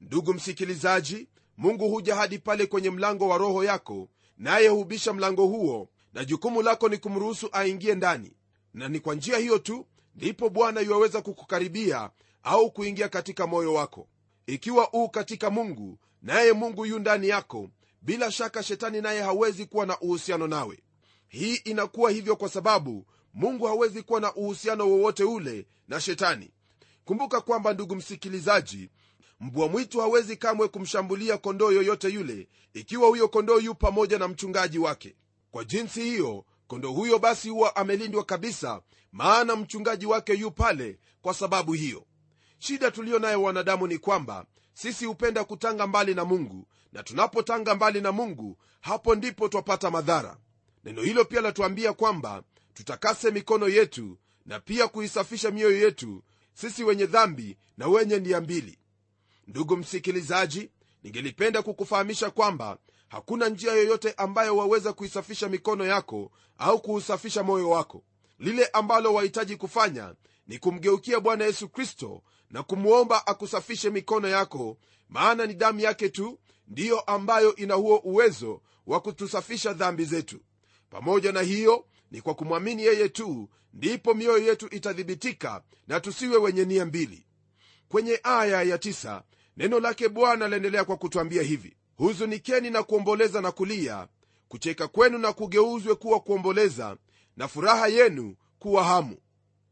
Ndugu 0.00 0.34
msikilizaji 0.34 1.28
mungu 1.56 1.88
huja 1.88 2.14
hadi 2.14 2.38
pale 2.38 2.66
kwenye 2.66 2.90
mlango 2.90 3.28
wa 3.28 3.38
roho 3.38 3.64
yako 3.64 4.08
naye 4.38 4.68
hubisha 4.68 5.12
mlango 5.12 5.46
huo 5.46 5.88
na 6.12 6.24
jukumu 6.24 6.62
lako 6.62 6.88
ni 6.88 6.98
kumruhusu 6.98 7.48
aingie 7.52 7.94
ndani. 7.94 8.32
Na 8.74 8.88
ni 8.88 9.00
kwa 9.00 9.14
njia 9.14 9.38
hiyo 9.38 9.58
tu 9.58 9.86
ndipo 10.14 10.50
bwana 10.50 10.80
yuwaweza 10.80 11.22
kukukaribia 11.22 12.10
au 12.42 12.70
kuingia 12.70 13.08
katika 13.08 13.46
moyo 13.46 13.74
wako. 13.74 14.08
Ikiwa 14.46 14.94
uu 14.94 15.08
katika 15.08 15.50
mungu 15.50 15.98
naye 16.22 16.52
mungu 16.52 16.86
yu 16.86 16.98
ndani 16.98 17.28
yako 17.28 17.70
bila 18.02 18.30
shaka 18.32 18.62
shetani 18.62 19.00
naye 19.00 19.22
hawezi 19.22 19.66
kuwa 19.66 19.86
na 19.86 20.00
uhusiano 20.00 20.46
nawe. 20.46 20.78
Hii 21.28 21.54
inakuwa 21.54 22.10
hivyo 22.10 22.36
kwa 22.36 22.48
sababu 22.48 23.06
mungu 23.34 23.66
hawezi 23.66 24.02
kuwa 24.02 24.20
na 24.20 24.34
uhusiano 24.34 24.90
wowote 24.90 25.24
ule 25.24 25.66
na 25.88 26.00
shetani. 26.00 26.50
Kumbuka 27.04 27.40
kwamba 27.40 27.72
ndugu 27.74 27.96
msikilizaji 27.96 28.90
mbwa 29.40 29.68
mwitu 29.68 30.00
hawezi 30.00 30.36
kamwe 30.36 30.68
kumshambulia 30.68 31.38
kondoo 31.38 31.72
yoyote 31.72 32.08
yule 32.08 32.48
ikiwa 32.74 33.08
huyo 33.08 33.28
kondoo 33.28 33.58
yu 33.60 33.74
pamoja 33.74 34.18
na 34.18 34.28
mchungaji 34.28 34.78
wake. 34.78 35.16
Kwa 35.50 35.64
jinsi 35.64 36.02
hiyo 36.02 36.44
kondoo 36.66 36.90
huyo 36.92 37.18
basi 37.18 37.48
huwa 37.48 37.76
amelindwa 37.76 38.24
kabisa 38.24 38.82
maana 39.12 39.56
mchungaji 39.56 40.06
wake 40.06 40.32
yu 40.34 40.50
pale 40.50 40.98
kwa 41.22 41.34
sababu 41.34 41.72
hiyo. 41.72 42.06
Shida 42.58 42.90
tuliyo 42.90 43.18
nayo 43.18 43.42
wanadamu 43.42 43.86
ni 43.86 43.98
kwamba 43.98 44.46
sisi 44.74 45.04
hupenda 45.04 45.44
kutanga 45.44 45.86
mbali 45.86 46.14
na 46.14 46.24
mungu 46.24 46.66
na 46.92 47.02
tunapotanga 47.02 47.74
mbali 47.74 48.00
na 48.00 48.12
mungu 48.12 48.58
hapo 48.80 49.14
ndipo 49.14 49.48
twapata 49.48 49.90
madhara. 49.90 50.36
Neno 50.84 51.02
hilo 51.02 51.24
pia 51.24 51.40
latuambia 51.40 51.92
kwamba 51.92 52.42
tutakase 52.74 53.30
mikono 53.30 53.68
yetu 53.68 54.18
na 54.46 54.60
pia 54.60 54.88
kuisafisha 54.88 55.50
mioyo 55.50 55.78
yetu 55.80 56.22
sisi 56.54 56.84
wenye 56.84 57.06
dhambi 57.06 57.56
na 57.76 57.88
wenye 57.88 58.18
nia 58.18 58.40
mbili 58.40 58.78
ndugu 59.48 59.76
msikilizaji 59.76 60.70
ningelipenda 61.02 61.62
kukufahamisha 61.62 62.30
kwamba 62.30 62.78
hakuna 63.08 63.48
njia 63.48 63.72
yoyote 63.72 64.12
ambayo 64.16 64.56
waweza 64.56 64.92
kuisafisha 64.92 65.48
mikono 65.48 65.84
yako 65.86 66.30
au 66.58 66.80
kuusafisha 66.82 67.42
moyo 67.42 67.70
wako. 67.70 68.02
Lile 68.38 68.66
ambalo 68.66 69.14
wahitaji 69.14 69.56
kufanya 69.56 70.14
ni 70.46 70.58
kumgeukia 70.58 71.20
bwana 71.20 71.44
yesu 71.44 71.68
kristo 71.68 72.22
na 72.50 72.62
kumwomba 72.62 73.26
akusafishe 73.26 73.90
mikono 73.90 74.28
yako 74.28 74.76
maana 75.08 75.46
ni 75.46 75.54
damu 75.54 75.80
yake 75.80 76.08
tu 76.08 76.38
ndiyo 76.68 77.00
ambayo 77.00 77.56
ina 77.56 77.74
huo 77.74 77.96
uwezo 77.98 78.62
wa 78.86 79.00
kutusafisha 79.00 79.72
dhambi 79.72 80.04
zetu. 80.04 80.40
Pamoja 80.90 81.32
na 81.32 81.40
hiyo 81.40 81.84
ni 82.10 82.20
kwa 82.20 82.34
kumwamini 82.34 82.82
yeye 82.82 83.08
tu 83.08 83.48
ndipo 83.74 84.14
mioyo 84.14 84.44
yetu 84.46 84.68
itathibitika 84.70 85.62
na 85.86 86.00
tusiwe 86.00 86.36
wenye 86.36 86.64
nia 86.64 86.84
mbili. 86.84 87.26
Kwenye 87.88 88.20
aya 88.22 88.62
ya 88.62 88.78
tisa, 88.78 89.22
neno 89.58 89.80
lake 89.80 90.08
bwana 90.08 90.48
laendelea 90.48 90.84
kwa 90.84 90.96
kutwambia 90.96 91.42
hivi 91.42 91.76
huzunikeni 91.96 92.70
na 92.70 92.82
kuomboleza 92.82 93.40
na 93.40 93.52
kulia 93.52 94.08
kucheka 94.48 94.88
kwenu 94.88 95.18
na 95.18 95.32
kugeuzwe 95.32 95.94
kuwa 95.94 96.20
kuomboleza 96.20 96.96
na 97.36 97.48
furaha 97.48 97.88
yenu 97.88 98.36
kuwa 98.58 98.84
hamu. 98.84 99.16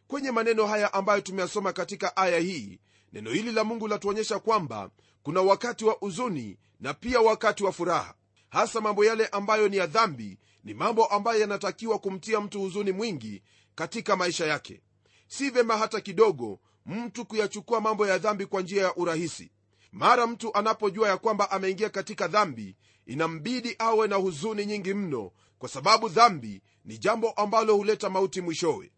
Kwenye 0.07 0.31
maneno 0.31 0.67
haya 0.67 0.93
ambayo 0.93 1.21
tumeyasoma 1.21 1.73
katika 1.73 2.17
aya 2.17 2.39
hii 2.39 2.79
neno 3.13 3.31
hili 3.31 3.53
la 3.53 3.65
mungu 3.65 3.89
latuonyesha 3.89 4.39
kwamba 4.39 4.91
kuna 5.23 5.41
wakati 5.41 5.85
wa 5.85 5.93
huzuni 5.93 6.59
na 6.81 6.95
pia 6.95 7.21
wakati 7.21 7.65
wa 7.65 7.73
furaha. 7.73 8.15
Hasa 8.49 8.81
mambo 8.81 9.05
yale 9.05 9.27
ambayo 9.27 9.69
ni 9.69 9.77
ya 9.77 9.87
dhambi 9.87 10.39
ni 10.65 10.75
mambo 10.75 11.07
ambayo 11.07 11.41
yanatakiwa 11.41 11.99
kumtia 11.99 12.41
mtu 12.41 12.61
huzuni 12.61 12.93
mwingi 12.93 13.43
katika 13.75 14.17
maisha 14.17 14.47
yake. 14.47 14.81
Si 15.29 15.51
vyema 15.51 15.77
hata 15.77 16.01
kidogo 16.01 16.61
mtu 16.87 17.25
kuyachukua 17.25 17.81
mambo 17.81 18.07
ya 18.07 18.19
dhambi 18.19 18.47
kwa 18.47 18.63
njia 18.63 18.83
ya 18.83 18.97
urahisi 18.97 19.51
mara 19.93 20.27
mtu 20.27 20.55
anapojua 20.55 21.09
ya 21.09 21.17
kwamba 21.17 21.51
ameingia 21.51 21.91
katika 21.91 22.29
dhambi 22.29 22.77
inambidi 23.07 23.77
awe 23.79 24.09
na 24.09 24.17
huzuni 24.17 24.67
nyingi 24.67 24.95
mno 24.95 25.33
kwa 25.59 25.69
sababu 25.69 26.09
dhambi 26.09 26.63
ni 26.85 26.99
jambo 26.99 27.31
ambalo 27.31 27.77
huleta 27.77 28.11
mauti 28.11 28.41
mwishowe. 28.41 28.93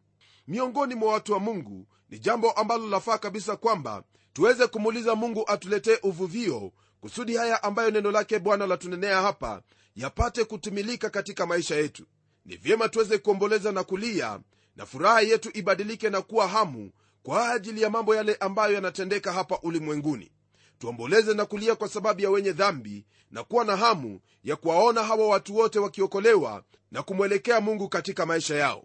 Miongoni 0.49 0.95
mwa 0.95 1.13
watu 1.13 1.33
wa 1.33 1.39
mungu 1.41 1.87
ni 2.11 2.19
jambo 2.19 2.51
ambalo 2.51 2.89
lafaa 2.89 3.19
kabisa 3.19 3.57
kwamba 3.57 4.03
tuweze 4.33 4.67
kumuuliza 4.67 5.15
mungu 5.15 5.45
atuletee 5.47 5.99
uvuvio 6.03 6.73
kusudi 7.01 7.37
haya 7.37 7.63
ambayo 7.63 7.91
neno 7.91 8.11
lake 8.11 8.39
bwana 8.39 8.67
latunenea 8.67 9.23
hapa 9.23 9.63
yapate 9.97 10.45
kutimilika 10.45 11.11
katika 11.11 11.47
maisha 11.47 11.77
yetu. 11.77 12.07
Ni 12.45 12.57
vyema 12.57 12.89
tuweze 12.89 13.19
kuomboleza 13.19 13.73
na 13.73 13.85
kulia 13.85 14.41
na 14.77 14.87
furaha 14.87 15.21
yetu 15.21 15.51
ibadilike 15.55 16.11
na 16.11 16.23
kuwa 16.23 16.49
hamu 16.49 16.91
kwa 17.23 17.53
ajili 17.53 17.83
ya 17.83 17.91
mambo 17.91 18.15
yale 18.17 18.35
ambayo 18.35 18.75
yanatendeka 18.75 19.33
hapa 19.33 19.59
ulimwenguni 19.63 20.33
tuomboleze 20.79 21.35
na 21.35 21.45
kulia 21.47 21.75
kwa 21.77 21.89
sababu 21.89 22.21
ya 22.21 22.31
wenye 22.31 22.53
dhambi 22.53 23.05
na 23.31 23.45
kuwa 23.45 23.65
na 23.65 23.77
hamu 23.77 24.21
ya 24.45 24.57
kuwaona 24.57 25.03
hawa 25.03 25.29
watu 25.29 25.57
wote 25.57 25.79
wakiokolewa 25.79 26.65
na 26.91 27.03
kumwelekea 27.03 27.61
mungu 27.61 27.89
katika 27.89 28.27
maisha 28.27 28.55
yao. 28.57 28.85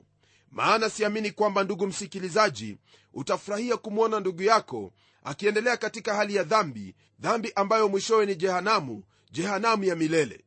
Maana 0.52 0.90
siamini 0.90 1.32
kwamba 1.32 1.64
ndugu 1.64 1.88
msikilizaji 1.88 2.78
utafurahia 3.14 3.78
kumwona 3.78 4.20
ndugu 4.20 4.42
yako 4.44 4.94
akiendelea 5.24 5.78
katika 5.78 6.16
hali 6.16 6.36
ya 6.36 6.44
dhambi 6.44 6.96
dhambi 7.20 7.52
ambayo 7.56 7.90
mwishowe 7.90 8.26
ni 8.26 8.36
jehanamu 8.36 9.04
jehanamu 9.32 9.84
ya 9.84 9.96
milele. 9.96 10.44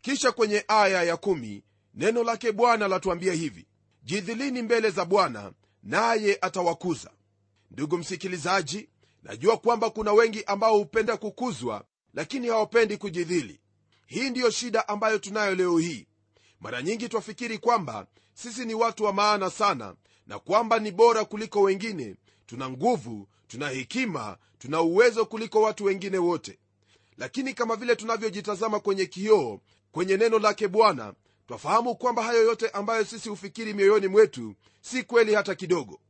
Kisha 0.00 0.32
kwenye 0.32 0.64
aya 0.68 1.02
ya 1.02 1.16
kumi, 1.16 1.64
neno 1.94 2.22
lake 2.24 2.52
bwana 2.52 2.88
latuambia 2.88 3.32
hivi 3.32 3.66
jidhilini 4.02 4.62
mbele 4.62 4.90
za 4.90 5.04
bwana 5.04 5.52
naye 5.82 6.38
atawakuza. 6.40 7.10
Ndugu 7.70 7.98
msikilizaji 7.98 8.88
najua 9.28 9.56
kwamba 9.56 9.90
kuna 9.90 10.12
wengi 10.12 10.44
ambao 10.44 10.78
hupenda 10.78 11.16
kukuzwa 11.16 11.84
lakini 12.14 12.48
hawapendi 12.48 12.96
kujidhili. 12.96 13.60
Hii 14.06 14.30
ndiyo 14.30 14.50
shida 14.50 14.88
ambayo 14.88 15.18
tunayo 15.18 15.54
leo 15.54 15.78
hii. 15.78 16.06
Mara 16.60 16.82
nyingi 16.82 17.08
twafikiri 17.08 17.58
kwamba 17.58 18.06
sisi 18.34 18.64
ni 18.64 18.74
watu 18.74 19.04
wa 19.04 19.12
maana 19.12 19.50
sana 19.50 19.94
na 20.26 20.38
kwamba 20.38 20.78
ni 20.78 20.90
bora 20.90 21.24
kuliko 21.24 21.60
wengine. 21.62 22.16
Tuna 22.46 22.70
nguvu 22.70 23.28
tuna 23.48 23.68
hekima 23.68 24.38
tuna 24.58 24.80
uwezo 24.82 25.26
kuliko 25.26 25.62
watu 25.62 25.84
wengine 25.84 26.18
wote. 26.18 26.58
Lakini 27.16 27.54
kama 27.54 27.76
vile 27.76 27.96
tunavyojitazama 27.96 28.80
kwenye 28.80 29.06
kioo 29.06 29.60
kwenye 29.92 30.16
neno 30.16 30.38
lake 30.38 30.68
bwana 30.68 31.14
twafahamu 31.48 31.96
kwamba 31.96 32.22
hayo 32.22 32.42
yote 32.42 32.68
ambayo 32.68 33.04
sisi 33.04 33.28
hufikiri 33.28 33.74
mioyoni 33.74 34.06
mwetu 34.08 34.54
si 34.80 35.02
kweli 35.02 35.34
hata 35.34 35.54
kidogo. 35.54 36.00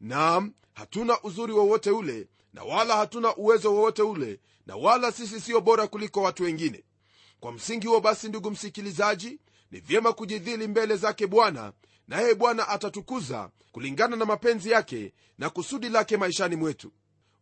Naam 0.00 0.52
hatuna 0.74 1.22
uzuri 1.22 1.52
wowote 1.52 1.90
ule 1.90 2.28
na 2.56 2.64
wala 2.64 2.96
hatuna 2.96 3.36
uwezo 3.36 3.74
wowote 3.74 4.02
ule 4.02 4.40
na 4.66 4.76
wala 4.76 5.12
sisi 5.12 5.40
siyo 5.40 5.60
bora 5.60 5.86
kuliko 5.86 6.22
watu 6.22 6.42
wengine. 6.42 6.84
Kwa 7.40 7.52
msingi 7.52 7.86
huo 7.86 8.00
basi 8.00 8.28
ndugu 8.28 8.50
msikilizaji 8.50 9.38
ni 9.70 9.80
vyema 9.80 10.12
kujidhili 10.12 10.68
mbele 10.68 10.96
zake 10.96 11.26
bwana 11.26 11.72
naye 12.08 12.34
bwana 12.34 12.68
atatukuza 12.68 13.50
kulingana 13.72 14.16
na 14.16 14.24
mapenzi 14.24 14.70
yake 14.70 15.12
na 15.38 15.50
kusudi 15.50 15.88
lake 15.88 16.16
maishani 16.16 16.56
mwetu. 16.56 16.92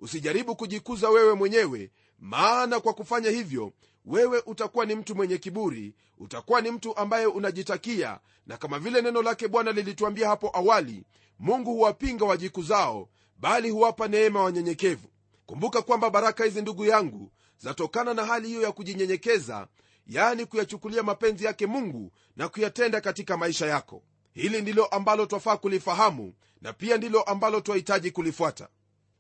Usijaribu 0.01 0.57
kujikuza 0.57 1.11
wewe 1.11 1.35
mwenyewe 1.35 1.91
maana 2.19 2.81
kwa 2.81 2.95
kufanya 2.95 3.31
hivyo 3.31 3.73
wewe 4.05 4.43
utakuwa 4.47 4.87
ni 4.87 4.95
mtu 4.95 5.15
mwenye 5.15 5.39
kiburi 5.39 5.95
utakuwa 6.19 6.61
ni 6.61 6.71
mtu 6.71 6.97
ambaye 6.97 7.27
unajitakia 7.27 8.21
na 8.47 8.57
kama 8.57 8.79
vile 8.79 9.03
neno 9.03 9.23
lake 9.23 9.49
bwana 9.49 9.73
lilituambia 9.73 10.29
hapo 10.29 10.51
awali 10.55 11.05
mungu 11.39 11.73
huwapinga 11.73 12.25
wajikuzao 12.25 13.09
bali 13.37 13.71
huwapa 13.71 14.09
neema 14.09 14.43
wanyenyekevu. 14.43 15.09
Kumbuka 15.47 15.83
kwamba 15.83 16.11
baraka 16.11 16.45
hizi 16.45 16.63
ndugu 16.63 16.85
yangu 16.85 17.33
zatokana 17.59 18.15
na 18.15 18.25
hali 18.25 18.49
hiyo 18.49 18.63
ya 18.63 18.73
kujinyenyekeza 18.73 19.69
yaani 20.07 20.47
kuyachukulia 20.47 21.03
mapenzi 21.03 21.45
yake 21.45 21.67
mungu 21.67 22.13
na 22.37 22.49
kuyatenda 22.49 23.01
katika 23.01 23.37
maisha 23.37 23.67
yako. 23.67 24.03
Hili 24.33 24.63
ndilo 24.63 24.87
ambalo 24.87 25.27
twafaa 25.27 25.57
kulifahamu 25.57 26.35
na 26.61 26.73
pia 26.73 26.97
ndilo 26.97 27.23
ambalo 27.23 27.61
twahitaji 27.61 28.11
kulifuata. 28.11 28.69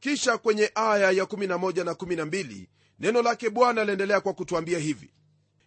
Kisha 0.00 0.38
kwenye 0.38 0.70
aya 0.74 1.10
ya 1.10 1.24
11 1.24 1.84
na 1.84 1.92
12 1.92 2.66
neno 2.98 3.22
lake 3.22 3.50
bwana 3.50 3.84
laendelea 3.84 4.20
kwa 4.20 4.32
kutwambia 4.34 4.78
hivi. 4.78 5.10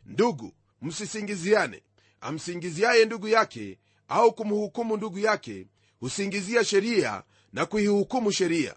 Ndugu 0.05 0.53
msisingiziane. 0.81 1.83
Amsingiziaye 2.21 3.05
ndugu 3.05 3.27
yake 3.27 3.79
au 4.07 4.33
kumhukumu 4.33 4.97
ndugu 4.97 5.19
yake 5.19 5.67
husingizia 5.99 6.63
sheria 6.63 7.23
na 7.53 7.65
kuihukumu 7.65 8.31
sheria. 8.31 8.75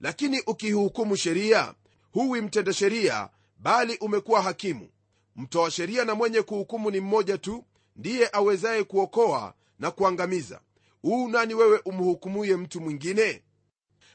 Lakini 0.00 0.40
ukiihukumu 0.46 1.16
sheria 1.16 1.74
huwi 2.12 2.40
mtenda 2.40 2.72
sheria 2.72 3.28
bali 3.58 3.96
umekuwa 4.00 4.42
hakimu. 4.42 4.88
Mtoa 5.36 5.70
sheria 5.70 6.04
na 6.04 6.14
mwenye 6.14 6.42
kuhukumu 6.42 6.90
ni 6.90 7.00
mmoja 7.00 7.38
tu 7.38 7.64
ndiye 7.96 8.28
awezaye 8.32 8.84
kuokoa 8.84 9.54
na 9.78 9.90
kuangamiza. 9.90 10.60
Huu 11.02 11.28
nani 11.28 11.54
wewe 11.54 11.78
umhukumuye 11.84 12.56
mtu 12.56 12.80
mwingine? 12.80 13.42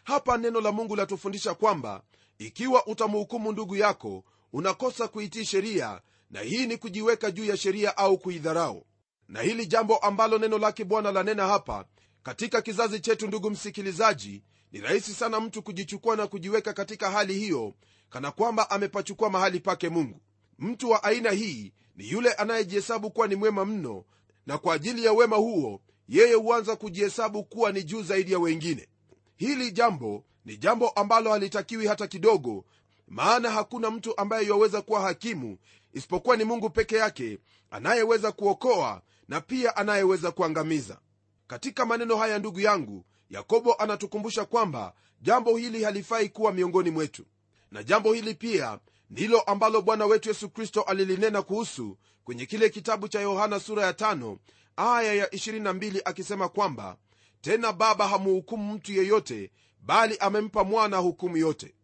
Hapa 0.03 0.38
neno 0.38 0.62
la 0.62 0.71
mungu 0.71 0.95
latufundisha 0.95 1.53
kwamba 1.53 2.03
ikiwa 2.38 2.88
utamhukumu 2.88 3.51
ndugu 3.51 3.75
yako 3.75 4.24
unakosa 4.53 5.07
kuitii 5.07 5.45
sheria 5.45 6.01
na 6.31 6.41
hii 6.41 6.65
ni 6.67 6.77
kujiweka 6.77 7.31
juu 7.31 7.45
ya 7.45 7.57
sheria 7.57 7.97
au 7.97 8.17
kuidharau. 8.17 8.85
Na 9.27 9.41
hili 9.41 9.65
jambo 9.65 9.97
ambalo 9.97 10.38
neno 10.38 10.57
lake 10.57 10.83
bwana 10.83 11.12
lanena 11.12 11.47
hapa 11.47 11.85
katika 12.25 12.62
kizazi 12.62 13.00
chetu 13.00 13.27
ndugu 13.27 13.50
msikilizaji 13.50 14.44
ni 14.72 14.79
rahisi 14.82 15.13
sana 15.13 15.39
mtu 15.39 15.62
kujichukua 15.63 16.15
na 16.15 16.27
kujiweka 16.27 16.74
katika 16.74 17.12
hali 17.12 17.34
hiyo 17.34 17.74
kana 18.10 18.32
kwamba 18.32 18.70
amepachukua 18.70 19.29
mahali 19.29 19.60
pake 19.60 19.89
mungu. 19.89 20.22
Mtu 20.60 20.89
wa 20.89 21.03
aina 21.03 21.32
hii 21.32 21.74
ni 21.96 22.10
yule 22.10 22.32
anayejihesabu 22.34 23.12
kuwa 23.12 23.27
ni 23.27 23.36
mwema 23.36 23.65
mno 23.65 24.03
na 24.46 24.58
kwa 24.58 24.75
ajili 24.75 25.05
ya 25.05 25.13
wema 25.13 25.36
huo 25.36 25.82
yeye 26.10 26.34
huanza 26.34 26.75
kujihesabu 26.75 27.44
kuwa 27.44 27.72
ni 27.72 27.84
juu 27.84 28.01
zaidi 28.03 28.32
ya 28.32 28.39
wengine. 28.39 28.88
Hili 29.36 29.72
jambo 29.72 30.24
ni 30.46 30.58
jambo 30.58 30.89
ambalo 30.89 31.32
halitakiwi 31.32 31.88
hata 31.88 32.08
kidogo 32.08 32.65
maana 33.08 33.51
hakuna 33.51 33.91
mtu 33.91 34.17
ambaye 34.17 34.48
yuaweza 34.48 34.82
kuwa 34.82 35.01
hakimu 35.01 35.58
isipokuwa 35.94 36.38
ni 36.38 36.44
mungu 36.44 36.70
peke 36.70 36.96
yake 36.96 37.39
anayeweza 37.72 38.32
kuokoa 38.32 39.01
na 39.27 39.41
pia 39.41 39.75
anayeweza 39.75 40.32
kuangamiza 40.32 41.00
katika 41.48 41.86
maneno 41.86 42.16
haya 42.18 42.40
ndugu 42.40 42.60
yangu 42.60 43.06
yakobo 43.30 43.74
anatukumbusha 43.74 44.46
kwamba 44.46 44.94
jambo 45.22 45.58
hili 45.58 45.84
halifai 45.84 46.30
kuwa 46.30 46.54
miongoni 46.54 46.92
mwetu. 46.92 47.25
Na 47.72 47.84
jambo 47.84 48.14
hili 48.14 48.34
pia 48.34 48.80
ndilo 49.10 49.42
ambalo 49.42 49.82
bwana 49.82 50.06
wetu 50.06 50.30
yesu 50.30 50.50
kristo 50.50 50.82
alilinena 50.82 51.42
kuhusu 51.42 51.98
kwenye 52.24 52.46
kile 52.46 52.70
kitabu 52.70 53.08
cha 53.08 53.20
yohana 53.22 53.60
sura 53.60 53.84
ya 53.86 53.94
tano, 53.94 54.40
aya 54.75 55.14
ya 55.14 55.25
22 55.28 56.02
akisema 56.06 56.50
kwamba 56.50 56.98
tena 57.42 57.74
baba 57.74 58.08
hamuhukumu 58.08 58.74
mtu 58.74 58.92
yeyote 58.94 59.52
bali 59.82 60.18
amempa 60.18 60.64
mwana 60.64 60.98
hukumu 60.98 61.38
yote. 61.38 61.75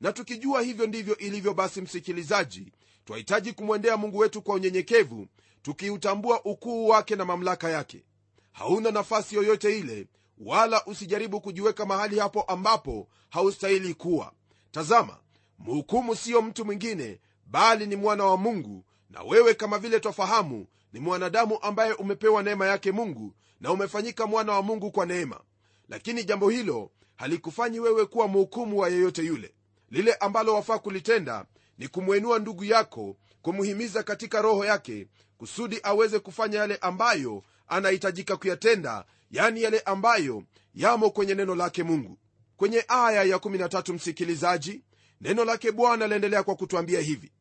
Na 0.00 0.12
tukijua 0.12 0.62
hivyo 0.62 0.86
ndivyo 0.86 1.16
ilivyo 1.16 1.54
basi 1.54 1.80
msikilizaji 1.80 2.72
twahitaji 3.04 3.52
kumwendea 3.52 3.96
mungu 3.96 4.18
wetu 4.18 4.42
kwa 4.42 4.54
unyenyekevu 4.54 5.26
tukiutambua 5.62 6.44
ukuu 6.44 6.88
wake 6.88 7.16
na 7.16 7.24
mamlaka 7.24 7.70
yake 7.70 8.04
hauna 8.52 8.90
nafasi 8.90 9.34
yoyote 9.34 9.78
ile 9.78 10.06
wala 10.38 10.84
usijaribu 10.86 11.40
kujiweka 11.40 11.86
mahali 11.86 12.18
hapo 12.18 12.42
ambapo 12.42 13.08
haustahili 13.30 13.94
kuwa. 13.94 14.32
Tazama 14.70 15.18
mhukumu 15.58 16.16
siyo 16.16 16.42
mtu 16.42 16.64
mwingine 16.64 17.20
bali 17.46 17.86
ni 17.86 17.96
mwana 17.96 18.24
wa 18.24 18.36
mungu 18.36 18.84
na 19.10 19.22
wewe 19.22 19.54
kama 19.54 19.78
vile 19.78 20.00
twafahamu 20.00 20.66
ni 20.92 21.00
mwanadamu 21.00 21.58
ambaye 21.62 21.92
umepewa 21.92 22.42
neema 22.42 22.66
yake 22.66 22.92
mungu 22.92 23.34
na 23.60 23.72
umefanyika 23.72 24.26
mwana 24.26 24.52
wa 24.52 24.62
mungu 24.62 24.90
kwa 24.90 25.06
neema. 25.06 25.40
Lakini 25.88 26.24
jambo 26.24 26.48
hilo 26.50 26.90
halikufanyi 27.16 27.80
wewe 27.80 28.06
kuwa 28.06 28.28
mhukumu 28.28 28.78
wa 28.78 28.88
yeyote 28.88 29.22
yule. 29.22 29.54
Lile 29.90 30.14
ambalo 30.14 30.54
wafaa 30.54 30.78
kulitenda 30.78 31.44
ni 31.78 31.88
kumwenua 31.88 32.38
ndugu 32.38 32.64
yako 32.64 33.16
kumhimiza 33.42 34.02
katika 34.02 34.42
roho 34.42 34.64
yake 34.64 35.06
kusudi 35.38 35.80
aweze 35.82 36.18
kufanya 36.18 36.58
yale 36.58 36.76
ambayo 36.76 37.42
anahitajika 37.70 38.36
kuyatenda 38.36 39.04
yani 39.30 39.62
yale 39.62 39.80
ambayo 39.80 40.42
yamo 40.74 41.10
kwenye 41.10 41.34
neno 41.34 41.54
lake 41.54 41.82
mungu. 41.82 42.18
Kwenye 42.56 42.84
aya 42.88 43.22
ya 43.22 43.36
13 43.36 43.92
msikilizaji 43.92 44.84
neno 45.20 45.44
lake 45.44 45.72
bwana 45.72 46.06
laendelea 46.06 46.42
kwa 46.42 46.56
kutwambia 46.56 47.00
hivi. 47.00 47.32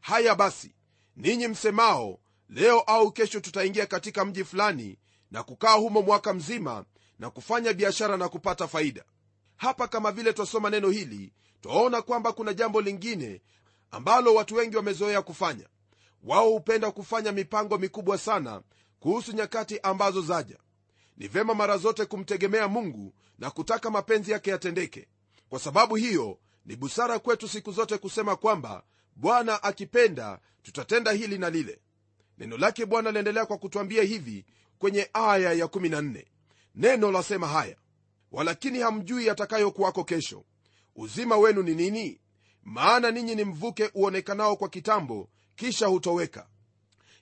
Haya 0.00 0.34
basi 0.34 0.74
ninyi 1.16 1.48
msemao 1.48 2.18
leo 2.48 2.80
au 2.80 3.12
kesho 3.12 3.40
tutaingia 3.40 3.86
katika 3.86 4.24
mji 4.24 4.44
fulani 4.44 4.98
na 5.30 5.42
kukaa 5.42 5.72
humo 5.74 6.02
mwaka 6.02 6.34
mzima 6.34 6.84
na 7.18 7.30
kufanya 7.30 7.72
biashara 7.72 8.16
na 8.16 8.28
kupata 8.28 8.68
faida. 8.68 9.04
Hapa 9.56 9.88
kama 9.88 10.12
vile 10.12 10.32
twasoma 10.32 10.70
neno 10.70 10.90
hili 10.90 11.32
twaona 11.60 12.02
kwamba 12.02 12.32
kuna 12.32 12.54
jambo 12.54 12.80
lingine 12.80 13.40
ambalo 13.90 14.34
watu 14.34 14.54
wengi 14.54 14.76
wamezoea 14.76 15.22
kufanya. 15.22 15.68
Wao 16.22 16.48
hupenda 16.50 16.90
kufanya 16.90 17.32
mipango 17.32 17.78
mikubwa 17.78 18.18
sana 18.18 18.62
kuhusu 19.00 19.32
nyakati 19.32 19.80
ambazo 19.80 20.22
zaja. 20.22 20.58
Ni 21.16 21.28
vema 21.28 21.54
mara 21.54 21.76
zote 21.78 22.04
kumtegemea 22.06 22.68
mungu 22.68 23.14
na 23.38 23.50
kutaka 23.50 23.90
mapenzi 23.90 24.32
yake 24.32 24.50
yatendeke. 24.50 25.08
Kwa 25.48 25.58
sababu 25.58 25.94
hiyo 25.96 26.38
ni 26.66 26.76
busara 26.76 27.18
kwetu 27.18 27.48
siku 27.48 27.72
zote 27.72 27.98
kusema 27.98 28.36
kwamba 28.36 28.82
bwana 29.16 29.62
akipenda 29.62 30.38
tutatenda 30.62 31.12
hili 31.12 31.38
na 31.38 31.50
lile. 31.50 31.80
Neno 32.38 32.56
lake 32.56 32.86
bwana 32.86 33.12
laendelea 33.12 33.46
kwa 33.46 33.58
kutwambia 33.58 34.02
hivi 34.02 34.46
kwenye 34.78 35.10
aya 35.12 35.52
ya 35.52 35.66
14 35.66 36.24
neno 36.74 37.12
lasema 37.12 37.48
haya 37.48 37.76
walakini 38.32 38.78
hamjui 38.80 39.26
yatakayokuwako 39.26 40.04
kesho. 40.04 40.44
Uzima 40.96 41.36
wenu 41.36 41.62
ni 41.62 41.74
nini? 41.74 42.20
Maana 42.62 43.10
ninyi 43.10 43.34
ni 43.34 43.44
mvuke 43.44 43.90
uonekanao 43.94 44.56
kwa 44.56 44.68
kitambo 44.68 45.28
kisha 45.56 45.86
hutoweka 45.86 46.46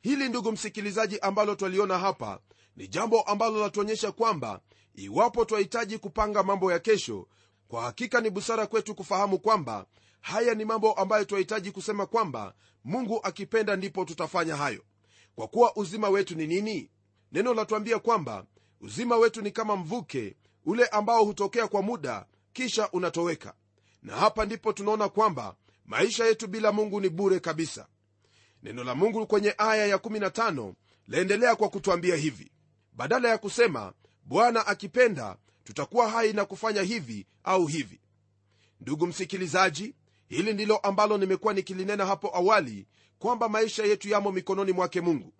hili 0.04 0.28
ndugu 0.28 0.52
msikilizaji 0.52 1.18
ambalo 1.18 1.54
twaliona 1.54 1.98
hapa 1.98 2.40
ni 2.76 2.88
jambo 2.88 3.20
ambalo 3.22 3.60
latuonyesha 3.60 4.12
kwamba 4.12 4.60
iwapo 4.94 5.44
twahitaji 5.44 5.98
kupanga 5.98 6.42
mambo 6.42 6.72
ya 6.72 6.78
kesho 6.78 7.28
kwa 7.68 7.82
hakika 7.82 8.20
ni 8.20 8.30
busara 8.30 8.66
kwetu 8.66 8.94
kufahamu 8.94 9.38
kwamba 9.38 9.86
haya 10.20 10.54
ni 10.54 10.64
mambo 10.64 10.92
ambayo 10.92 11.24
twahitaji 11.24 11.70
kusema 11.70 12.06
kwamba 12.06 12.54
mungu 12.84 13.20
akipenda 13.22 13.76
ndipo 13.76 14.04
tutafanya 14.04 14.56
hayo. 14.56 14.82
Kwa 15.34 15.48
kuwa 15.48 15.76
uzima 15.76 16.08
wetu 16.08 16.34
ni 16.34 16.46
nini? 16.46 16.90
Neno 17.32 17.54
latuambia 17.54 17.98
kwamba 17.98 18.44
uzima 18.80 19.16
wetu 19.16 19.42
ni 19.42 19.50
kama 19.50 19.76
mvuke 19.76 20.36
ule 20.66 20.86
ambao 20.86 21.24
hutokea 21.24 21.68
kwa 21.68 21.82
muda 21.82 22.26
kisha 22.52 22.90
unatoweka. 22.90 23.54
Na 24.02 24.16
hapa 24.16 24.44
ndipo 24.44 24.72
tunaona 24.72 25.08
kwamba 25.08 25.56
maisha 25.84 26.24
yetu 26.24 26.46
bila 26.48 26.72
mungu 26.72 27.00
ni 27.00 27.08
bure 27.08 27.40
kabisa 27.40 27.86
neno 28.64 28.84
la 28.84 28.94
mungu 28.94 29.26
kwenye 29.26 29.54
aya 29.58 29.96
ya15 29.96 30.72
laendelea 31.08 31.56
kwa 31.56 31.68
kutwambia 31.68 32.16
hivi. 32.16 32.50
Badala 32.92 33.28
ya 33.28 33.38
kusema 33.38 33.92
bwana 34.24 34.66
akipenda 34.66 35.36
tutakuwa 35.64 36.08
hai 36.10 36.32
na 36.32 36.44
kufanya 36.44 36.82
hivi 36.82 37.26
au 37.44 37.66
hivi. 37.66 38.00
Ndugu 38.80 39.06
msikilizaji 39.06 39.94
hili 40.28 40.54
ndilo 40.54 40.76
ambalo 40.76 41.18
nimekuwa 41.18 41.54
nikilinena 41.54 42.06
hapo 42.06 42.36
awali 42.36 42.86
kwamba 43.18 43.48
maisha 43.48 43.84
yetu 43.84 44.08
yamo 44.08 44.32
mikononi 44.32 44.72
mwake 44.72 45.00
mungu. 45.00 45.32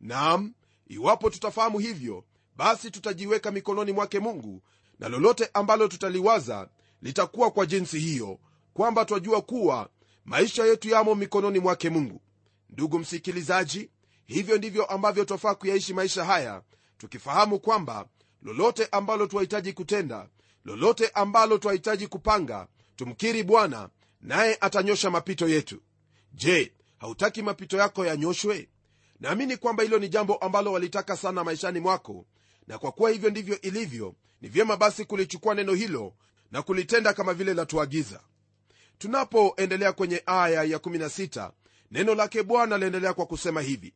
Naam 0.00 0.54
iwapo 0.86 1.30
tutafahamu 1.30 1.78
hivyo 1.78 2.24
basi 2.56 2.90
tutajiweka 2.90 3.50
mikononi 3.50 3.92
mwake 3.92 4.18
mungu 4.18 4.62
na 4.98 5.08
lolote 5.08 5.50
ambalo 5.54 5.88
tutaliwaza 5.88 6.68
litakuwa 7.02 7.50
kwa 7.50 7.66
jinsi 7.66 7.98
hiyo 7.98 8.38
kwamba 8.74 9.04
twajua 9.04 9.42
kuwa 9.42 9.88
maisha 10.24 10.64
yetu 10.64 10.88
yamo 10.88 11.14
mikononi 11.14 11.58
mwake 11.58 11.90
mungu 11.90 12.20
ndugu 12.70 12.98
msikilizaji 12.98 13.90
hivyo 14.26 14.58
ndivyo 14.58 14.84
ambavyo 14.84 15.24
twafaa 15.24 15.54
kuyaishi 15.54 15.94
maisha 15.94 16.24
haya 16.24 16.62
tukifahamu 16.98 17.60
kwamba 17.60 18.08
lolote 18.42 18.88
ambalo 18.92 19.26
twahitaji 19.26 19.72
kutenda 19.72 20.28
lolote 20.64 21.08
ambalo 21.08 21.58
twahitaji 21.58 22.06
kupanga 22.06 22.66
tumkiri 22.96 23.42
bwana 23.42 23.88
naye 24.20 24.58
atanyosha 24.60 25.10
mapito 25.10 25.48
yetu. 25.48 25.82
Je 26.32 26.72
hautaki 26.98 27.42
mapito 27.42 27.76
yako 27.76 28.06
yanyoshwe? 28.06 28.68
Naamini 29.20 29.56
kwamba 29.56 29.82
hilo 29.82 29.98
ni 29.98 30.08
jambo 30.08 30.36
ambalo 30.36 30.72
walitaka 30.72 31.16
sana 31.16 31.44
maishani 31.44 31.80
mwako 31.80 32.26
na 32.66 32.78
kwa 32.78 32.92
kuwa 32.92 33.10
hivyo 33.10 33.30
ndivyo 33.30 33.60
ilivyo 33.60 34.14
ni 34.40 34.48
vyema 34.48 34.76
basi 34.76 35.04
kulichukua 35.04 35.54
neno 35.54 35.74
hilo 35.74 36.14
na 36.50 36.62
kulitenda 36.62 37.12
kama 37.12 37.34
vile 37.34 37.54
latuagiza 37.54 38.20
tunapoendelea 38.98 39.92
kwenye 39.92 40.22
aya 40.26 40.62
ya 40.64 40.78
16 40.78 41.50
neno 41.90 42.14
lake 42.14 42.42
bwana 42.42 42.78
laendelea 42.78 43.14
kwa 43.14 43.26
kusema 43.26 43.60
hivi 43.62 43.94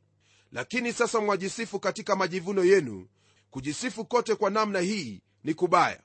lakini 0.53 0.93
sasa 0.93 1.21
mwajisifu 1.21 1.81
katika 1.81 2.17
majivuno 2.17 2.65
yenu. 2.65 3.07
Kujisifu 3.51 4.05
kote 4.05 4.35
kwa 4.35 4.51
namna 4.51 4.81
hii 4.81 5.23
ni 5.45 5.55
kubaya. 5.55 6.01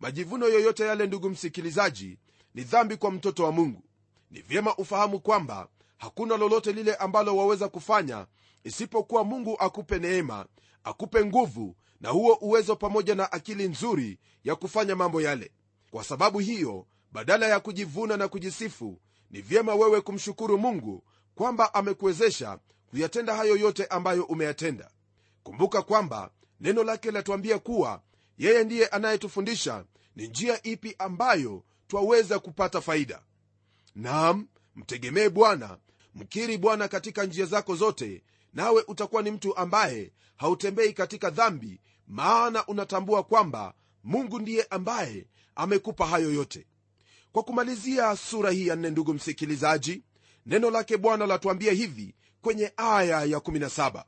Majivuno 0.00 0.46
yoyote 0.48 0.82
yale 0.84 1.06
ndugu 1.06 1.30
msikilizaji 1.30 2.18
ni 2.54 2.62
dhambi 2.64 2.96
kwa 2.96 3.10
mtoto 3.10 3.44
wa 3.44 3.52
mungu. 3.52 3.82
Ni 4.30 4.40
vyema 4.40 4.76
ufahamu 4.76 5.20
kwamba 5.20 5.68
hakuna 5.96 6.36
lolote 6.36 6.72
lile 6.72 6.94
ambalo 6.94 7.36
waweza 7.36 7.68
kufanya 7.68 8.26
isipokuwa 8.64 9.24
mungu 9.24 9.56
akupe 9.58 9.98
neema 9.98 10.46
akupe 10.84 11.24
nguvu 11.24 11.76
na 12.00 12.08
huo 12.10 12.34
uwezo 12.40 12.76
pamoja 12.76 13.14
na 13.14 13.32
akili 13.32 13.68
nzuri 13.68 14.18
ya 14.44 14.56
kufanya 14.56 14.96
mambo 14.96 15.20
yale. 15.20 15.52
Kwa 15.90 16.04
sababu 16.04 16.38
hiyo 16.38 16.86
badala 17.12 17.46
ya 17.48 17.60
kujivuna 17.60 18.16
na 18.16 18.28
kujisifu 18.28 19.00
ni 19.30 19.40
vyema 19.40 19.74
wewe 19.74 20.00
kumshukuru 20.00 20.58
mungu 20.58 21.04
kwamba 21.34 21.74
amekuwezesha 21.74 22.58
kuyatenda 22.90 23.34
hayo 23.36 23.56
yote 23.56 23.86
ambayo 23.86 24.24
umeyatenda. 24.24 24.90
Kumbuka 25.42 25.82
kwamba 25.82 26.30
neno 26.60 26.84
lake 26.84 27.10
latuambia 27.10 27.58
kuwa 27.58 28.02
yeye 28.38 28.64
ndiye 28.64 28.86
anayetufundisha 28.86 29.84
ni 30.16 30.28
njia 30.28 30.62
ipi 30.62 30.94
ambayo 30.98 31.64
twaweza 31.88 32.38
kupata 32.38 32.80
faida. 32.80 33.22
Nam 33.94 34.48
mtegemee 34.76 35.28
bwana 35.28 35.78
mkiri 36.14 36.58
bwana 36.58 36.88
katika 36.88 37.24
njia 37.24 37.46
zako 37.46 37.74
zote 37.76 38.22
nawe 38.52 38.84
utakuwa 38.88 39.22
ni 39.22 39.30
mtu 39.30 39.56
ambaye 39.56 40.12
hautembei 40.36 40.92
katika 40.92 41.30
dhambi 41.30 41.80
maana 42.06 42.66
unatambua 42.66 43.22
kwamba 43.22 43.74
mungu 44.04 44.38
ndiye 44.38 44.66
ambaye 44.70 45.26
amekupa 45.54 46.06
hayo 46.06 46.32
yote 46.32 46.66
kwa 47.32 47.42
kumalizia 47.42 48.16
sura 48.16 48.50
hii 48.50 48.66
ya 48.66 48.76
nne 48.76 48.90
ndugu 48.90 49.14
msikilizaji 49.14 50.02
neno 50.46 50.70
lake 50.70 50.96
bwana 50.96 51.26
latuambia 51.26 51.72
hivi 51.72 52.14
kwenye 52.42 52.72
aya 52.76 53.24
ya 53.24 53.38
17 53.38 54.04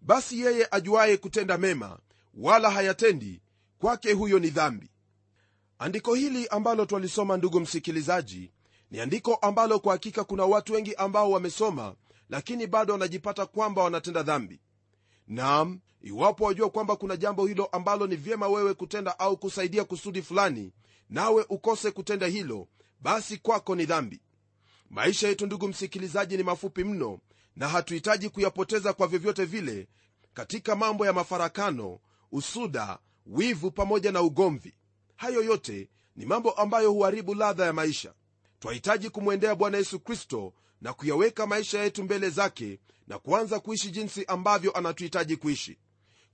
basi 0.00 0.40
yeye 0.40 0.68
ajuaye 0.70 1.16
kutenda 1.16 1.58
mema 1.58 1.98
wala 2.34 2.70
hayatendi 2.70 3.42
kwake 3.78 4.12
huyo 4.12 4.38
ni 4.38 4.50
dhambi. 4.50 4.90
Andiko 5.78 6.14
hili 6.14 6.48
ambalo 6.48 6.86
twalisoma 6.86 7.36
ndugu 7.36 7.60
msikilizaji 7.60 8.50
ni 8.90 9.00
andiko 9.00 9.34
ambalo 9.34 9.78
kwa 9.78 9.92
hakika 9.92 10.24
kuna 10.24 10.44
watu 10.44 10.72
wengi 10.72 10.94
ambao 10.94 11.30
wamesoma 11.30 11.94
lakini 12.28 12.66
bado 12.66 12.92
wanajipata 12.92 13.46
kwamba 13.46 13.82
wanatenda 13.82 14.22
dhambi. 14.22 14.60
Naam 15.28 15.80
iwapo 16.02 16.44
wajua 16.44 16.70
kwamba 16.70 16.96
kuna 16.96 17.16
jambo 17.16 17.46
hilo 17.46 17.66
ambalo 17.66 18.06
ni 18.06 18.16
vyema 18.16 18.48
wewe 18.48 18.74
kutenda 18.74 19.18
au 19.18 19.36
kusaidia 19.36 19.84
kusudi 19.84 20.22
fulani 20.22 20.72
nawe 21.10 21.44
ukose 21.48 21.90
kutenda 21.90 22.26
hilo 22.26 22.68
basi 23.00 23.36
kwako 23.38 23.74
ni 23.74 23.86
dhambi. 23.86 24.20
Maisha 24.90 25.28
yetu 25.28 25.46
ndugu 25.46 25.68
msikilizaji 25.68 26.36
ni 26.36 26.42
mafupi 26.42 26.84
mno 26.84 27.20
na 27.56 27.68
hatuhitaji 27.68 28.28
kuyapoteza 28.28 28.92
kwa 28.92 29.06
vyovyote 29.06 29.44
vile 29.44 29.88
katika 30.34 30.76
mambo 30.76 31.06
ya 31.06 31.12
mafarakano 31.12 32.00
usuda 32.32 32.98
wivu 33.26 33.70
pamoja 33.70 34.12
na 34.12 34.22
ugomvi. 34.22 34.74
Hayo 35.16 35.42
yote 35.42 35.90
ni 36.16 36.26
mambo 36.26 36.50
ambayo 36.50 36.92
huharibu 36.92 37.34
ladha 37.34 37.64
ya 37.66 37.72
maisha. 37.72 38.14
Twahitaji 38.60 39.10
kumwendea 39.10 39.54
bwana 39.54 39.78
yesu 39.78 40.00
kristo 40.00 40.54
na 40.80 40.92
kuyaweka 40.92 41.46
maisha 41.46 41.82
yetu 41.82 42.04
mbele 42.04 42.30
zake 42.30 42.78
na 43.06 43.18
kuanza 43.18 43.60
kuishi 43.60 43.90
jinsi 43.90 44.24
ambavyo 44.24 44.72
anatuhitaji 44.72 45.36
kuishi. 45.36 45.78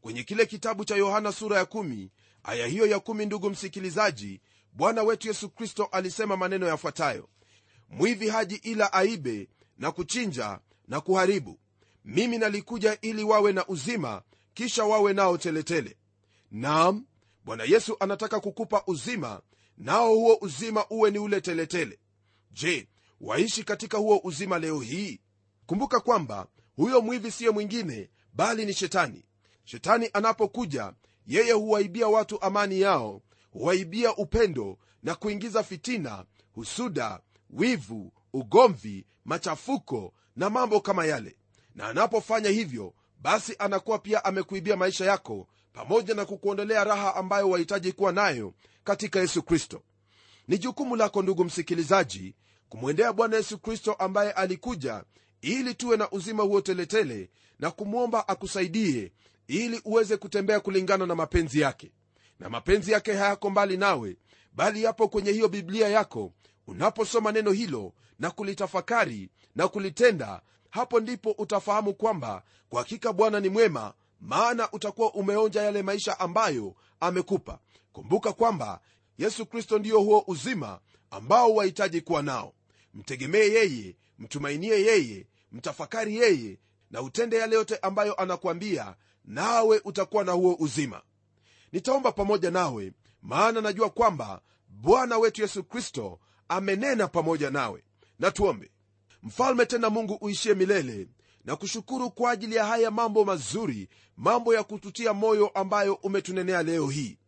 Kwenye 0.00 0.22
kile 0.22 0.46
kitabu 0.46 0.84
cha 0.84 0.96
yohana 0.96 1.32
sura 1.32 1.56
ya 1.58 1.64
1 1.64 2.08
aya 2.42 2.66
hiyo 2.66 2.86
ya 2.86 2.96
1 2.96 3.26
ndugu 3.26 3.50
msikilizaji 3.50 4.40
bwana 4.76 5.02
wetu 5.02 5.28
yesu 5.28 5.50
kristo 5.50 5.84
alisema 5.92 6.36
maneno 6.36 6.66
yafuatayo. 6.66 7.28
Mwivi 7.88 8.28
haji 8.28 8.54
ila 8.54 8.92
aibe 8.92 9.48
na 9.78 9.92
kuchinja 9.92 10.58
na 10.88 11.00
kuharibu. 11.00 11.58
Mimi 12.04 12.38
nalikuja 12.38 12.98
ili 13.00 13.22
wawe 13.24 13.52
na 13.52 13.66
uzima 13.66 14.22
kisha 14.54 14.84
wawe 14.84 15.12
nao 15.12 15.38
teletele. 15.38 15.96
Nam 16.50 17.06
bwana 17.44 17.64
yesu 17.64 17.96
anataka 18.00 18.40
kukupa 18.40 18.82
uzima 18.86 19.40
nao 19.78 20.14
huo 20.14 20.38
uzima 20.40 20.86
uwe 20.90 21.10
ni 21.10 21.18
ule 21.18 21.40
teletele. 21.40 21.98
Je 22.50 22.88
waishi 23.20 23.64
katika 23.64 23.98
huo 23.98 24.20
uzima 24.24 24.58
leo 24.58 24.80
hii? 24.80 25.20
Kumbuka 25.66 26.00
kwamba 26.00 26.46
huyo 26.76 27.00
mwivi 27.00 27.30
siye 27.30 27.50
mwingine 27.50 28.10
bali 28.32 28.66
ni 28.66 28.74
shetani. 28.74 29.24
Shetani 29.64 30.10
anapokuja 30.12 30.92
yeye 31.26 31.52
huwaibia 31.52 32.08
watu 32.08 32.42
amani 32.42 32.80
yao 32.80 33.22
huwaibia 33.58 34.16
upendo 34.16 34.78
na 35.02 35.14
kuingiza 35.14 35.62
fitina 35.62 36.24
husuda 36.54 37.20
wivu 37.50 38.12
ugomvi 38.32 39.06
machafuko 39.24 40.12
na 40.36 40.50
mambo 40.50 40.80
kama 40.80 41.06
yale. 41.06 41.36
Na 41.74 41.88
anapofanya 41.88 42.50
hivyo 42.50 42.94
basi 43.22 43.56
anakuwa 43.58 43.98
pia 43.98 44.24
amekuibia 44.24 44.76
maisha 44.76 45.04
yako 45.04 45.48
pamoja 45.72 46.14
na 46.14 46.24
kukuondolea 46.24 46.84
raha 46.84 47.14
ambayo 47.16 47.50
wahitaji 47.50 47.92
kuwa 47.92 48.12
nayo 48.12 48.54
katika 48.84 49.20
yesu 49.20 49.42
kristo. 49.42 49.82
Ni 50.48 50.58
jukumu 50.58 50.96
lako 50.96 51.22
ndugu 51.22 51.44
msikilizaji 51.44 52.34
kumwendea 52.68 53.12
bwana 53.12 53.36
yesu 53.36 53.58
kristo 53.58 53.92
ambaye 53.92 54.32
alikuja 54.32 55.04
ili 55.40 55.74
tuwe 55.74 55.96
na 55.96 56.10
uzima 56.10 56.42
huo 56.42 56.60
teletele 56.60 57.30
na 57.58 57.70
kumwomba 57.70 58.28
akusaidie 58.28 59.12
ili 59.46 59.80
uweze 59.84 60.16
kutembea 60.16 60.60
kulingana 60.60 61.06
na 61.06 61.14
mapenzi 61.14 61.60
yake 61.60 61.92
na 62.40 62.48
mapenzi 62.48 62.92
yake 62.92 63.12
hayako 63.12 63.50
mbali 63.50 63.76
nawe 63.76 64.16
bali 64.52 64.82
yapo 64.82 65.08
kwenye 65.08 65.32
hiyo 65.32 65.48
biblia 65.48 65.88
yako. 65.88 66.32
Unaposoma 66.66 67.32
neno 67.32 67.52
hilo 67.52 67.92
na 68.18 68.30
kulitafakari 68.30 69.30
na 69.54 69.68
kulitenda 69.68 70.40
hapo 70.70 71.00
ndipo 71.00 71.30
utafahamu 71.30 71.94
kwamba 71.94 72.42
kwa 72.68 72.78
hakika 72.82 73.12
bwana 73.12 73.40
ni 73.40 73.48
mwema 73.48 73.94
maana 74.20 74.68
utakuwa 74.72 75.14
umeonja 75.14 75.62
yale 75.62 75.82
maisha 75.82 76.20
ambayo 76.20 76.74
amekupa. 77.00 77.58
Kumbuka 77.92 78.32
kwamba 78.32 78.80
yesu 79.18 79.46
kristo 79.46 79.78
ndiyo 79.78 80.00
huo 80.00 80.24
uzima 80.26 80.80
ambao 81.10 81.54
wahitaji 81.54 82.00
kuwa 82.00 82.22
nao. 82.22 82.52
Mtegemee 82.94 83.48
yeye 83.48 83.96
mtumainie 84.18 84.80
yeye 84.82 85.26
mtafakari 85.52 86.16
yeye 86.16 86.58
na 86.90 87.02
utende 87.02 87.36
yale 87.36 87.56
yote 87.56 87.76
ambayo 87.76 88.14
anakuambia 88.14 88.94
nawe 89.24 89.80
utakuwa 89.84 90.24
na 90.24 90.32
huo 90.32 90.56
uzima 90.58 91.02
nitaomba 91.72 92.12
pamoja 92.12 92.50
nawe 92.50 92.92
maana 93.22 93.60
najua 93.60 93.90
kwamba 93.90 94.40
bwana 94.68 95.18
wetu 95.18 95.42
yesu 95.42 95.64
kristo 95.64 96.18
amenena 96.48 97.08
pamoja 97.08 97.50
nawe. 97.50 97.82
Na 98.18 98.30
tuombe. 98.30 98.70
Mfalme 99.22 99.66
tena 99.66 99.90
mungu 99.90 100.18
uishie 100.20 100.54
milele 100.54 101.08
na 101.44 101.56
kushukuru 101.56 102.10
kwa 102.10 102.30
ajili 102.30 102.54
ya 102.56 102.64
haya 102.66 102.90
mambo 102.90 103.24
mazuri 103.24 103.88
mambo 104.16 104.54
ya 104.54 104.62
kututia 104.64 105.12
moyo 105.12 105.48
ambayo 105.48 105.94
umetunenea 105.94 106.62
leo 106.62 106.88
hii. 106.88 107.18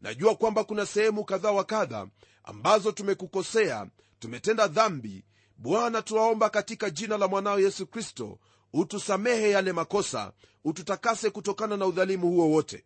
Najua 0.00 0.34
kwamba 0.34 0.64
kuna 0.64 0.86
sehemu 0.86 1.24
kadha 1.24 1.50
wa 1.52 1.64
kadha 1.64 2.06
ambazo 2.44 2.92
tumekukosea 2.92 3.86
tumetenda 4.18 4.66
dhambi. 4.68 5.24
Bwana 5.58 6.02
tuwaomba 6.02 6.50
katika 6.50 6.90
jina 6.90 7.18
la 7.18 7.28
mwanao 7.28 7.60
yesu 7.60 7.86
kristo 7.86 8.38
utusamehe 8.72 9.50
yale 9.50 9.72
makosa 9.72 10.32
ututakase 10.64 11.30
kutokana 11.30 11.76
na 11.76 11.86
udhalimu 11.86 12.28
huo 12.28 12.48
wote 12.50 12.84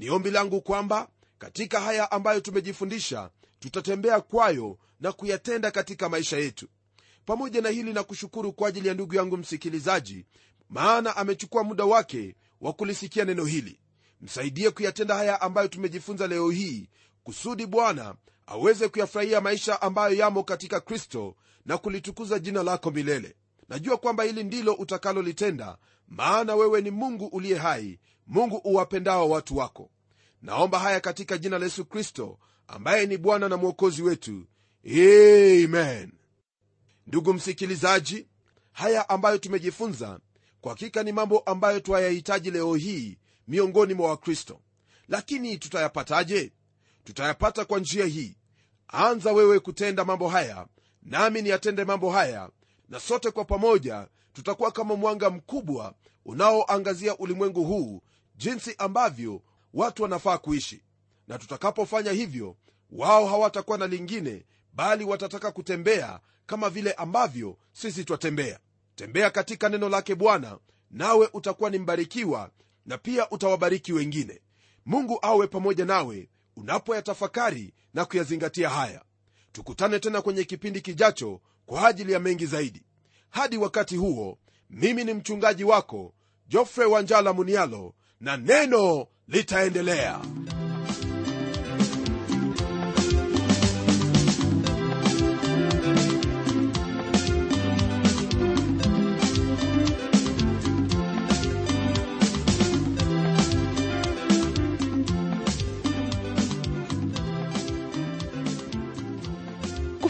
ni 0.00 0.10
ombi 0.10 0.30
langu 0.30 0.60
kwamba 0.60 1.08
katika 1.38 1.80
haya 1.80 2.10
ambayo 2.10 2.40
tumejifundisha 2.40 3.30
tutatembea 3.60 4.20
kwayo 4.20 4.78
na 5.00 5.12
kuyatenda 5.12 5.70
katika 5.70 6.08
maisha 6.08 6.36
yetu. 6.36 6.68
Pamoja 7.26 7.60
na 7.60 7.68
hili 7.68 7.92
na 7.92 8.02
kushukuru 8.02 8.52
kwa 8.52 8.68
ajili 8.68 8.88
ya 8.88 8.94
ndugu 8.94 9.14
yangu 9.14 9.36
msikilizaji 9.36 10.26
maana 10.68 11.16
amechukua 11.16 11.64
muda 11.64 11.84
wake 11.84 12.36
wa 12.60 12.72
kulisikia 12.72 13.24
neno 13.24 13.44
hili. 13.44 13.80
Msaidie 14.20 14.70
kuyatenda 14.70 15.14
haya 15.14 15.40
ambayo 15.40 15.68
tumejifunza 15.68 16.26
leo 16.26 16.50
hii 16.50 16.88
kusudi 17.24 17.66
bwana 17.66 18.14
aweze 18.46 18.88
kuyafurahia 18.88 19.40
maisha 19.40 19.82
ambayo 19.82 20.14
yamo 20.16 20.42
katika 20.44 20.80
kristo 20.80 21.36
na 21.66 21.78
kulitukuza 21.78 22.38
jina 22.38 22.62
lako 22.62 22.90
milele 22.90 23.36
najua 23.70 23.96
kwamba 23.96 24.24
hili 24.24 24.44
ndilo 24.44 24.72
utakalolitenda 24.72 25.78
maana 26.08 26.54
wewe 26.54 26.80
ni 26.80 26.90
mungu 26.90 27.26
uliye 27.26 27.56
hai 27.58 27.98
mungu 28.26 28.60
uwapendao 28.64 29.30
watu 29.30 29.56
wako. 29.56 29.90
Naomba 30.42 30.78
haya 30.78 31.00
katika 31.00 31.38
jina 31.38 31.58
la 31.58 31.64
yesu 31.64 31.84
kristo 31.84 32.38
ambaye 32.68 33.06
ni 33.06 33.16
bwana 33.16 33.48
na 33.48 33.56
mwokozi 33.56 34.02
wetu. 34.02 34.46
Amen. 34.86 36.12
Ndugu 37.06 37.34
msikilizaji 37.34 38.26
haya 38.72 39.08
ambayo 39.08 39.38
tumejifunza 39.38 40.20
kwa 40.60 40.72
hakika 40.72 41.02
ni 41.02 41.12
mambo 41.12 41.38
ambayo 41.38 41.80
twayahitaji 41.80 42.50
leo 42.50 42.74
hii 42.74 43.18
miongoni 43.48 43.94
mwa 43.94 44.08
wakristo. 44.08 44.60
Lakini 45.08 45.58
tutayapataje? 45.58 46.52
Tutayapata 47.04 47.64
kwa 47.64 47.78
njia 47.80 48.04
hii. 48.06 48.36
Anza 48.88 49.32
wewe 49.32 49.60
kutenda 49.60 50.04
mambo 50.04 50.28
haya 50.28 50.66
nami 51.02 51.42
niyatende 51.42 51.84
mambo 51.84 52.10
haya 52.10 52.50
na 52.90 53.00
sote 53.00 53.30
kwa 53.30 53.44
pamoja 53.44 54.08
tutakuwa 54.32 54.70
kama 54.72 54.96
mwanga 54.96 55.30
mkubwa 55.30 55.94
unaoangazia 56.24 57.16
ulimwengu 57.18 57.64
huu 57.64 58.02
jinsi 58.36 58.74
ambavyo 58.78 59.42
watu 59.74 60.02
wanafaa 60.02 60.38
kuishi. 60.38 60.82
Na 61.28 61.38
tutakapofanya 61.38 62.12
hivyo 62.12 62.56
wao 62.90 63.26
hawatakuwa 63.26 63.78
na 63.78 63.86
lingine 63.86 64.44
bali 64.74 65.04
watataka 65.04 65.52
kutembea 65.52 66.20
kama 66.46 66.70
vile 66.70 66.92
ambavyo 66.92 67.58
sisi 67.72 68.04
twatembea. 68.04 68.58
Tembea 68.94 69.30
katika 69.30 69.68
neno 69.68 69.88
lake 69.88 70.14
bwana 70.14 70.58
nawe 70.90 71.28
utakuwa 71.32 71.70
ni 71.70 71.78
mbarikiwa 71.78 72.50
na 72.86 72.98
pia 72.98 73.30
utawabariki 73.30 73.92
wengine. 73.92 74.40
Mungu 74.86 75.18
awe 75.22 75.46
pamoja 75.46 75.84
nawe 75.84 76.28
unapoyatafakari 76.56 77.74
na 77.94 78.04
kuyazingatia 78.04 78.68
haya. 78.70 79.02
Tukutane 79.52 79.98
tena 79.98 80.22
kwenye 80.22 80.44
kipindi 80.44 80.80
kijacho 80.80 81.40
kwa 81.70 81.88
ajili 81.88 82.12
ya 82.12 82.20
mengi 82.20 82.46
zaidi. 82.46 82.82
Hadi 83.30 83.56
wakati 83.56 83.96
huo 83.96 84.38
mimi 84.70 85.04
ni 85.04 85.14
mchungaji 85.14 85.64
wako 85.64 86.14
jofre 86.48 86.84
wanjala 86.84 87.32
munialo 87.32 87.94
na 88.20 88.36
neno 88.36 89.06
litaendelea 89.28 90.20